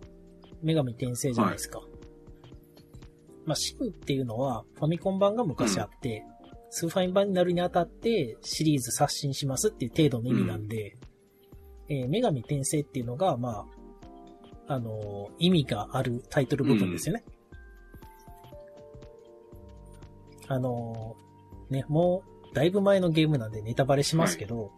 [0.62, 1.80] 女神転生じゃないですか。
[3.46, 6.24] まあ、新っていうのはファミコン版が昔あって、
[6.70, 10.98] スーファミ版になるにあたってシリーズ刷新しますっていう程度の意味なんで、
[11.88, 13.64] えー女神転生っていうのが、ま
[14.68, 17.24] あ、あのー意味があるタイトル部分ですよね。
[20.48, 22.22] あのーね、も
[22.52, 24.72] う、だいぶ前のゲームなんでネタバレしますけど、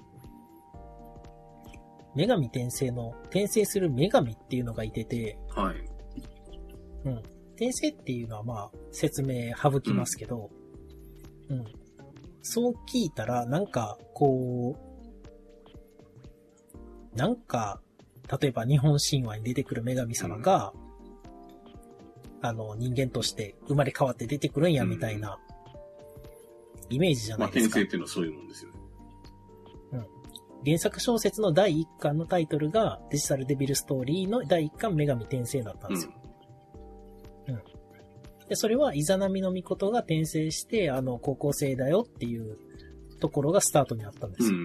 [2.14, 5.88] 女神転生の、転生する女神っていうのがいてて、はい。
[7.58, 10.50] 転生っていうのはまあ、説明省きますけど、
[11.48, 11.64] うん。
[12.42, 14.76] そう聞いたら、なんか、こ
[17.12, 17.80] う、なんか、
[18.40, 20.72] 例えば日本神話に出てくる女神様が、
[22.40, 25.38] あの、人間として生まれ変わって出てくるんや、みたいな、
[26.90, 27.80] イメージじゃまあ、ないですか。
[27.80, 28.78] 転生っていうのはそういうもんですよね。
[30.64, 36.12] 原作小説の第1巻のタイトルがデジタルデビルストーリーの第1巻女神転生だったんですよ。
[38.48, 42.58] で、それはイザナミの御事が転生して、あの、高校生だよっていう
[43.20, 44.62] ところがスタートにあったんですうん。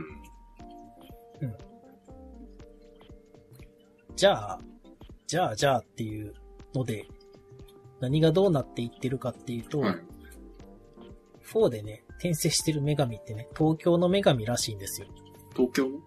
[1.49, 1.57] よ。
[4.15, 4.59] じゃあ、
[5.27, 6.33] じゃあ、じゃあっていう
[6.73, 7.05] ので、
[7.99, 9.95] 何がどうなっていってるかっていうと、はい。
[11.45, 15.07] 4でね、転生してる女神ってね、東京の女神らしいんですよ。
[15.53, 15.89] 東京？
[15.89, 15.99] の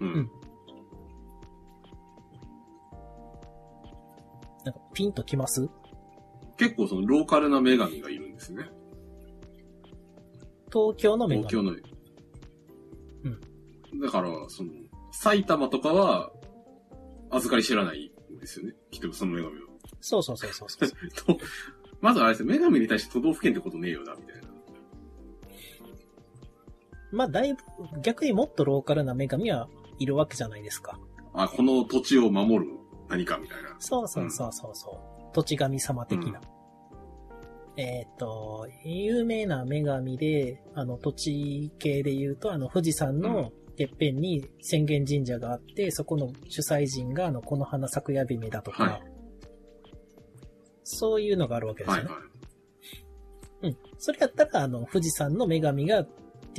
[0.00, 0.12] うん。
[0.12, 0.30] うん
[4.64, 5.68] なんかピンときます？
[6.56, 8.64] 結構そのローカルな女神がいるんですね。
[10.72, 11.48] 東京の女神。
[11.48, 11.70] 東京の。
[13.92, 14.00] うん。
[14.00, 14.70] だから、その、
[15.12, 16.32] 埼玉とかは、
[17.30, 18.74] 預かり知らないんですよね。
[18.90, 19.68] きっとその女神は。
[20.00, 20.90] そうそうそうそうそう。
[21.38, 21.44] と
[22.00, 24.45] まずあれですよ、女神に対して都道府県ってことねえよな、みたいな。
[27.16, 27.60] まあ、だいぶ、
[28.02, 30.98] 逆にもっとローカルな女神はいるわけじゃないですか。
[31.32, 32.72] あ、この土地を守る
[33.08, 33.74] 何かみたいな。
[33.78, 35.34] そうそうそうそうそう。
[35.34, 36.40] 土地神様的な。
[37.78, 49.16] えっ、と、有名な女神で、あの、土地系で言うと、あの、富士山のてっぺんに浅間神社があって、そこの主催人が、あの、この花咲くや姫だとか、はい
[50.88, 52.08] そういうのがあるわけですよね。
[52.08, 52.20] はいは
[53.62, 53.66] い。
[53.66, 53.76] うん。
[53.98, 56.06] それやったら、あの、富士山の女神が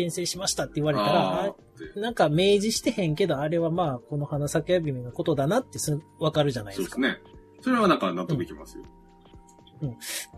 [0.05, 1.55] 転生しましたって言われたら、
[1.95, 6.89] なんか明示してへんけど、あれはまあ、この花咲や姫のことだなってすぐわかるじゃないでか。
[6.95, 7.33] そうですすね。
[7.61, 8.83] それはなんか納得いきますよ。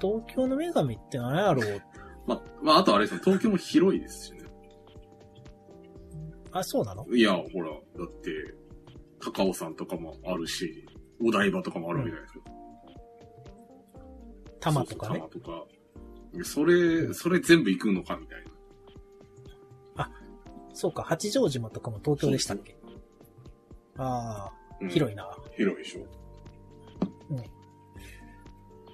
[0.02, 1.82] 東京の女神って何やろう
[2.28, 4.40] ま、まあ、あとあれですね、東京も広いですしね。
[6.52, 7.06] あ、そうなの？
[7.08, 8.32] いや、ほら、だって、
[9.22, 10.86] 高尾山とかもあるし、
[11.22, 12.52] お台場とかもあるわけじゃないですか。
[14.60, 15.66] 多摩とかね多摩とか。
[16.44, 18.49] それ、それ全部行くのかみたいな。
[20.80, 22.78] そうか、八丈島とかも東京でしたっけ？
[23.98, 25.30] ああ、うん広いな。
[25.58, 26.20] 広いでしょ。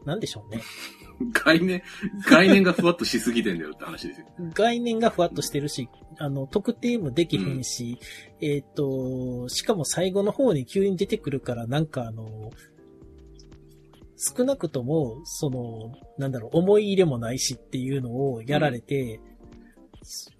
[0.05, 0.61] なんでしょうね。
[1.31, 1.81] 概念、
[2.29, 4.27] 概念がふわっとしすぎてんだよって話ですよ。
[4.53, 7.99] 概念がふわっとしてるし、あの、特定もできへんし、
[8.41, 12.51] えっ、と、しかも最後の方に急に出てくるから、なんかあの、
[14.17, 19.19] 少なくとも、その、なんだろう、思い入れもないしっていうのをやられて、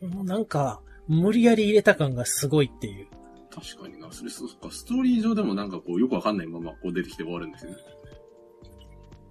[0.02, 3.08] もうなんか、無理やり入れた感がすごいっていう。
[3.49, 4.12] 確かにな。
[4.12, 7.78] それ、そっか、ストーリー上でもなんかこう、よくわかんないままこう出てきて終わるんですよね。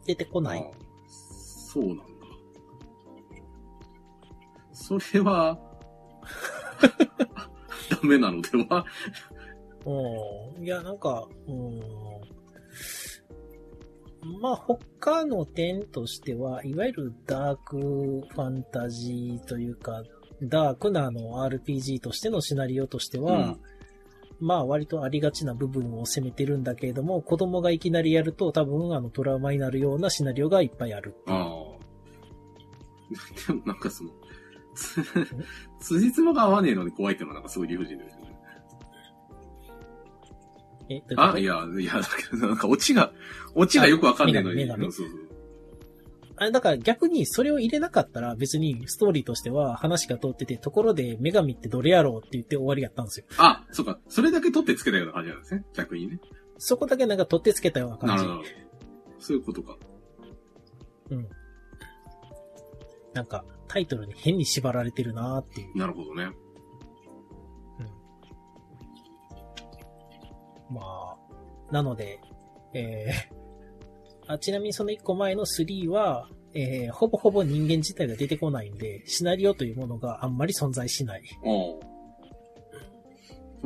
[0.06, 0.70] 出てこない。
[1.08, 2.04] そうなんだ。
[4.72, 5.58] それは、
[7.90, 8.84] ダメなのでは？
[9.84, 10.64] うん。
[10.64, 11.80] いや、なんか、うん。
[14.40, 20.02] まあ、他の点としては、いわゆるダークファンタジーというか、
[20.42, 23.56] ダークなあの RPG としてのシナリオとしては、
[24.40, 31.14] まあ割とありがちな部分を攻めてるんだけれども、子供がいきなりやると多分あのトラウマになるようなシナリオがいっぱいある。
[31.26, 31.74] ああ。
[33.46, 34.10] でもなんかその、
[34.74, 35.02] つ、
[35.80, 38.24] 辻褄が合わねえのに怖いってのはなんかすごい理不尽ですよね。
[40.90, 43.12] え、あ、いや、いや、だけどなんかオチが、
[43.54, 44.66] オチがよくわかんねえのに。
[44.68, 45.33] そうそう
[46.36, 53.26] あだから逆にそれを入れなかったら別にストーリーとしては話が通ってて、ところで女神ってどれやろうって言って終わりやったんですよ。
[53.38, 53.98] あ、そうか。
[54.08, 55.64] それだけ取ってつけたような感じなんですね。
[55.74, 56.18] 逆にね。
[56.58, 58.24] そこだけなんか取ってつけたような感じ。
[58.24, 58.48] なるほど。
[59.18, 59.76] そういうことか。
[61.10, 61.28] うん。
[63.12, 65.78] なんかタイトルに変に縛られてるなーっていう。
[65.78, 66.30] なるほどね。
[70.70, 72.20] まあ、なので、
[72.72, 73.43] えー、
[74.26, 81.22] あちなみにその一個前の3は、えー、ほぼほぼ人間自体が出てこないんで、シナリオというものがあんまり存在しない。
[81.42, 81.78] お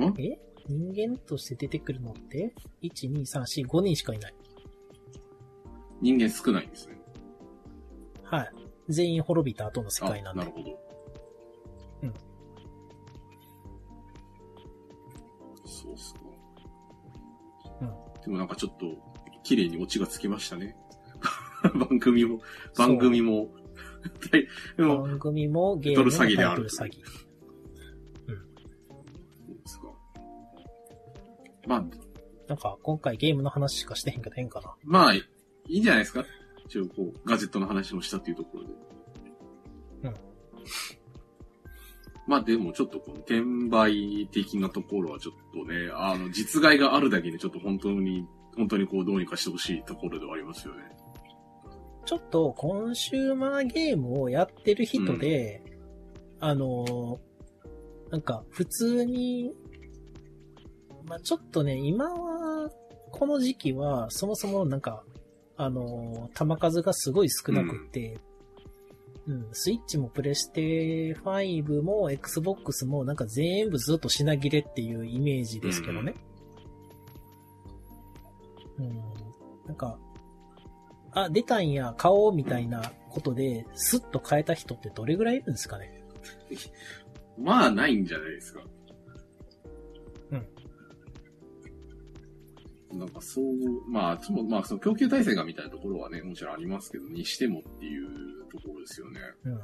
[0.00, 0.38] んえ？
[0.68, 4.34] 人間として出てくるのって、1、2、3、4、5人しかいない。
[6.00, 6.98] 人間少ないんですね。
[8.22, 8.52] はい。
[8.88, 10.40] 全員滅びた後の世あ界なんで。
[10.40, 10.78] なるほど。
[12.02, 12.14] うん。
[15.64, 16.20] そうっすか。
[17.80, 17.88] うん。
[18.22, 18.86] でもなんかちょっと、
[19.48, 20.76] 綺麗にオチがつきましたね。
[21.88, 22.42] 番組も、
[22.76, 23.48] 番組も。
[24.76, 26.70] でも、番組もゲームのタイトル詐欺。
[26.74, 26.86] そう
[29.54, 29.86] ですか。
[31.66, 31.84] まあ、
[32.46, 34.76] なんか今回ゲームの話しかしてへんけど変かな。
[34.84, 35.22] まあ、い
[35.66, 36.26] いんじゃないですか
[36.66, 38.70] 一応こう、ガジェットの話もしたっていうところで。
[42.26, 43.40] まあでもちょっとこの転
[43.70, 48.26] 売的なところはちょっとね、あの、実害があるだけでちょっと本当に、
[48.56, 50.82] 本当にこうどうにかしてほしいところではありますよね。
[52.04, 55.62] ちょっとコンシューマーゲームをやってる人で、
[56.40, 57.20] あの、
[58.10, 59.52] なんか普通に、
[61.06, 62.70] まあちょっとね、今は、
[63.10, 65.04] この時期はそもそもなんか、
[65.56, 68.18] あの、弾数がすごい少なくって、
[69.26, 76.14] うん、スイッチもプレステ5も Xbox もなんか全部ずっと品切れっていうイメージですけどね。
[76.16, 76.37] うん、
[79.66, 79.98] なんか、
[81.12, 86.04] あ、出たんや、買おうみたいなことで、スッと変えた人ってどれぐらいいるんですかね？
[87.38, 88.62] まあないんじゃないですか。
[92.92, 92.98] うん。
[92.98, 93.44] なんかそう、
[93.88, 99.20] まあ、つも、まあその供給体制がみたいなところはね、もちろんありますけど、にしてもっていうところですよね。
[99.44, 99.60] うん。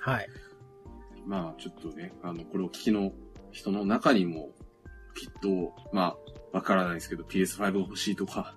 [0.00, 0.28] はい。
[1.26, 3.12] まあちょっとね、あの、これを聞きの
[3.52, 4.50] 人の中にも、
[5.14, 6.16] きっと、まあ、
[6.52, 8.56] わからないですけど、PS5 が欲しいとか、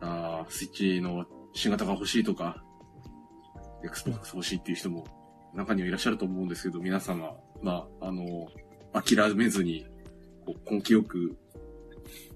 [0.00, 2.62] あースイッチの新型が欲しいとか、
[3.84, 5.06] Xbox 欲しいっていう人も
[5.54, 8.48] 中にはいらっしゃると思うんですけど、皆様、まあ、あの、
[8.92, 9.86] 諦めずに、
[10.70, 11.36] 根気よく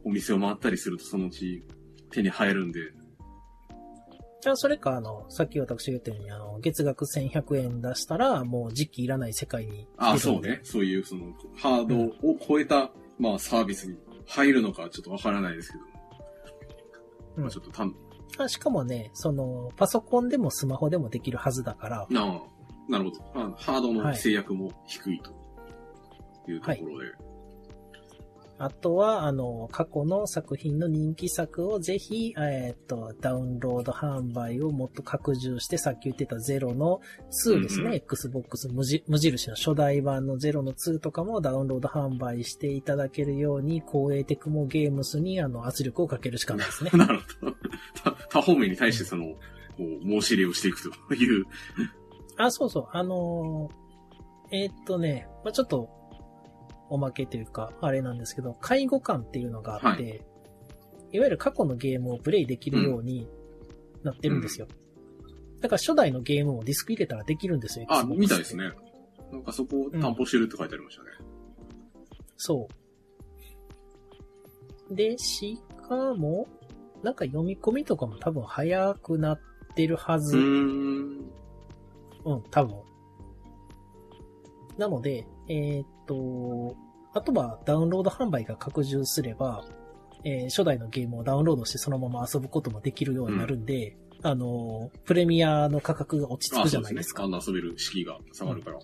[0.05, 1.65] お店を回ったりするとそのうち
[2.11, 2.81] 手に入るんで、
[4.43, 10.59] じゃあ、それか、あの、さっき私が言ったように、あの、月額1100円出したら、もう時期いらない世界にああ、そうね。
[10.65, 13.97] そういう、その、ハードを超えた、まあ、サービスに
[14.27, 15.85] 入るのかちょっとわからないですけど、
[17.37, 17.95] うんまあ、ちょっとたん、
[18.39, 22.41] あしかもね、その、パソコンでもスマホでもできるはずだから、なあ、
[22.89, 23.21] なるほど。
[23.35, 25.33] まあ、ハードの制約も低いと
[26.51, 27.32] いうところで。
[28.59, 37.01] あとは、あの、過去の作品の人気作をぜひ、えっ、と、ダウンロード販売をもっと拡充して、さっき言ってたゼロの
[37.45, 37.83] 2ですね。
[37.83, 46.91] うんうん Xbox 無印の初代版のゼロの2とかもダウンロード販売していただけるように、光栄テクモゲームスにあの圧力をかけるしかないですね。
[46.97, 47.57] なるほど。
[48.05, 49.39] 他 他方面に対してその、こ
[49.79, 51.45] う、申し入れをしていくという。
[52.37, 52.89] あ、そうそう。
[52.93, 53.83] あのー
[54.55, 55.89] えーっとね、まあ、ちょっと、
[56.93, 60.23] おまけというか、あれなんですけど、介護官っていうのがあって、
[61.11, 63.27] い、わゆる過去のゲームをプレイできるように
[64.03, 64.69] なってるんですよ。
[65.63, 67.87] だから初代のゲームをディスク入れたらできるんですよ。
[67.89, 68.73] あ、みたいですね。
[69.33, 71.09] なんかそこを担保してるって書いてありましたね。
[72.37, 72.69] そ
[74.91, 74.95] う。
[74.95, 76.47] で、しかも、
[77.03, 79.41] なんか読み込みとかも多分早くなっ
[79.75, 80.37] てるはず。
[80.37, 81.31] うーん。
[82.27, 82.77] うん、多分。
[84.77, 86.77] なので、えーっと、
[87.15, 89.65] あとはダウンロード販売が拡充すれば、
[90.25, 97.25] えー初代のゲームをダウンロードしてそのまま遊ぶこともできるようになるんで、あの、プレミアの価格が落ち着あ、くじそうでねゃないですすか。
[97.25, 98.79] あの遊べる敷居が下がるから。
[98.79, 98.83] うん。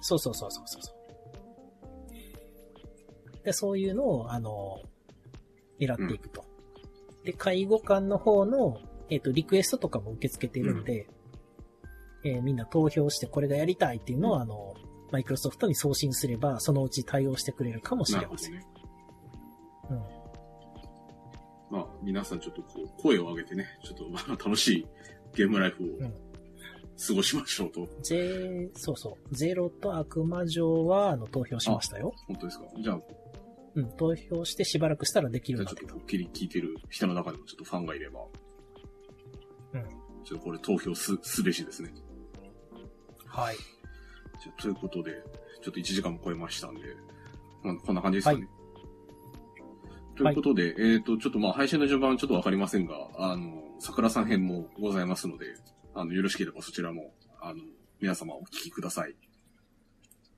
[0.00, 0.96] そうそうそうそうそうそう。
[3.44, 4.80] で、そういうのを、あの、
[5.80, 6.44] 狙っていくと。
[7.24, 8.78] で、介護官の方の、
[9.10, 11.08] えっ、と、リクエストとかも受け付けているんで、
[12.24, 14.74] えーみんな投票してこれがやりたいっていうのを、あの、
[15.10, 18.54] マイクロソフトに送信すれば、そのうち対応してくれるかもしれません。
[18.54, 18.60] うん。
[21.70, 24.86] まあ、皆さんちょっとこう、声を上げてね、ちょっとまあ楽しい
[25.34, 26.14] ゲームライフをうん
[27.08, 27.86] 過ごしましょうと。
[28.02, 29.34] ゼ、そうそう。
[29.34, 32.14] ゼロと悪魔城は、あの、投票しましたよ。
[32.26, 32.64] 本当ですか？
[32.82, 33.00] じゃあ、
[33.74, 38.20] うん、投票してしばらくしたらできるようになっゃあちょっと、ポッキリ聞いてる人の中でもちょっとファンがいれば、
[39.74, 39.82] うん。
[40.24, 41.92] ちょっとこれ投票す、すべしですね。
[43.26, 43.56] はい。
[44.40, 45.12] じゃあということで、
[45.62, 46.80] ちょっと1時間も超えましたんで、
[47.62, 48.38] まあ、こんな感じですかね。
[48.38, 48.48] はい
[50.16, 55.46] ということで、えっ、と、ちょっとまあ配信の順番はちょっとわかりませんが、あの、桜さん編もございますので、
[55.94, 57.60] あの、よろしければそちらも、あの、
[58.00, 59.14] 皆様お聞きください。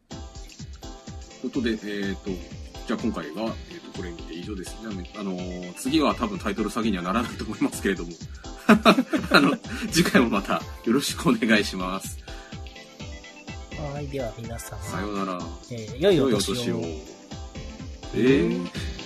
[0.09, 0.16] と
[1.46, 2.30] いうことで、えっ、と、
[2.88, 4.76] じゃあ今回は、えっ、と、これにて以上です。
[4.80, 8.11] じゃあね、あのー次は多分タイトル詐欺にはならないと思いますけれども、
[9.30, 9.57] あの、
[9.92, 12.18] 次回もまたよろしくお願いします。
[13.83, 14.09] はい。
[14.09, 15.39] では皆様、さようなら。
[15.70, 16.39] えー良いお。
[16.39, 16.81] 年を。
[18.14, 18.97] えー？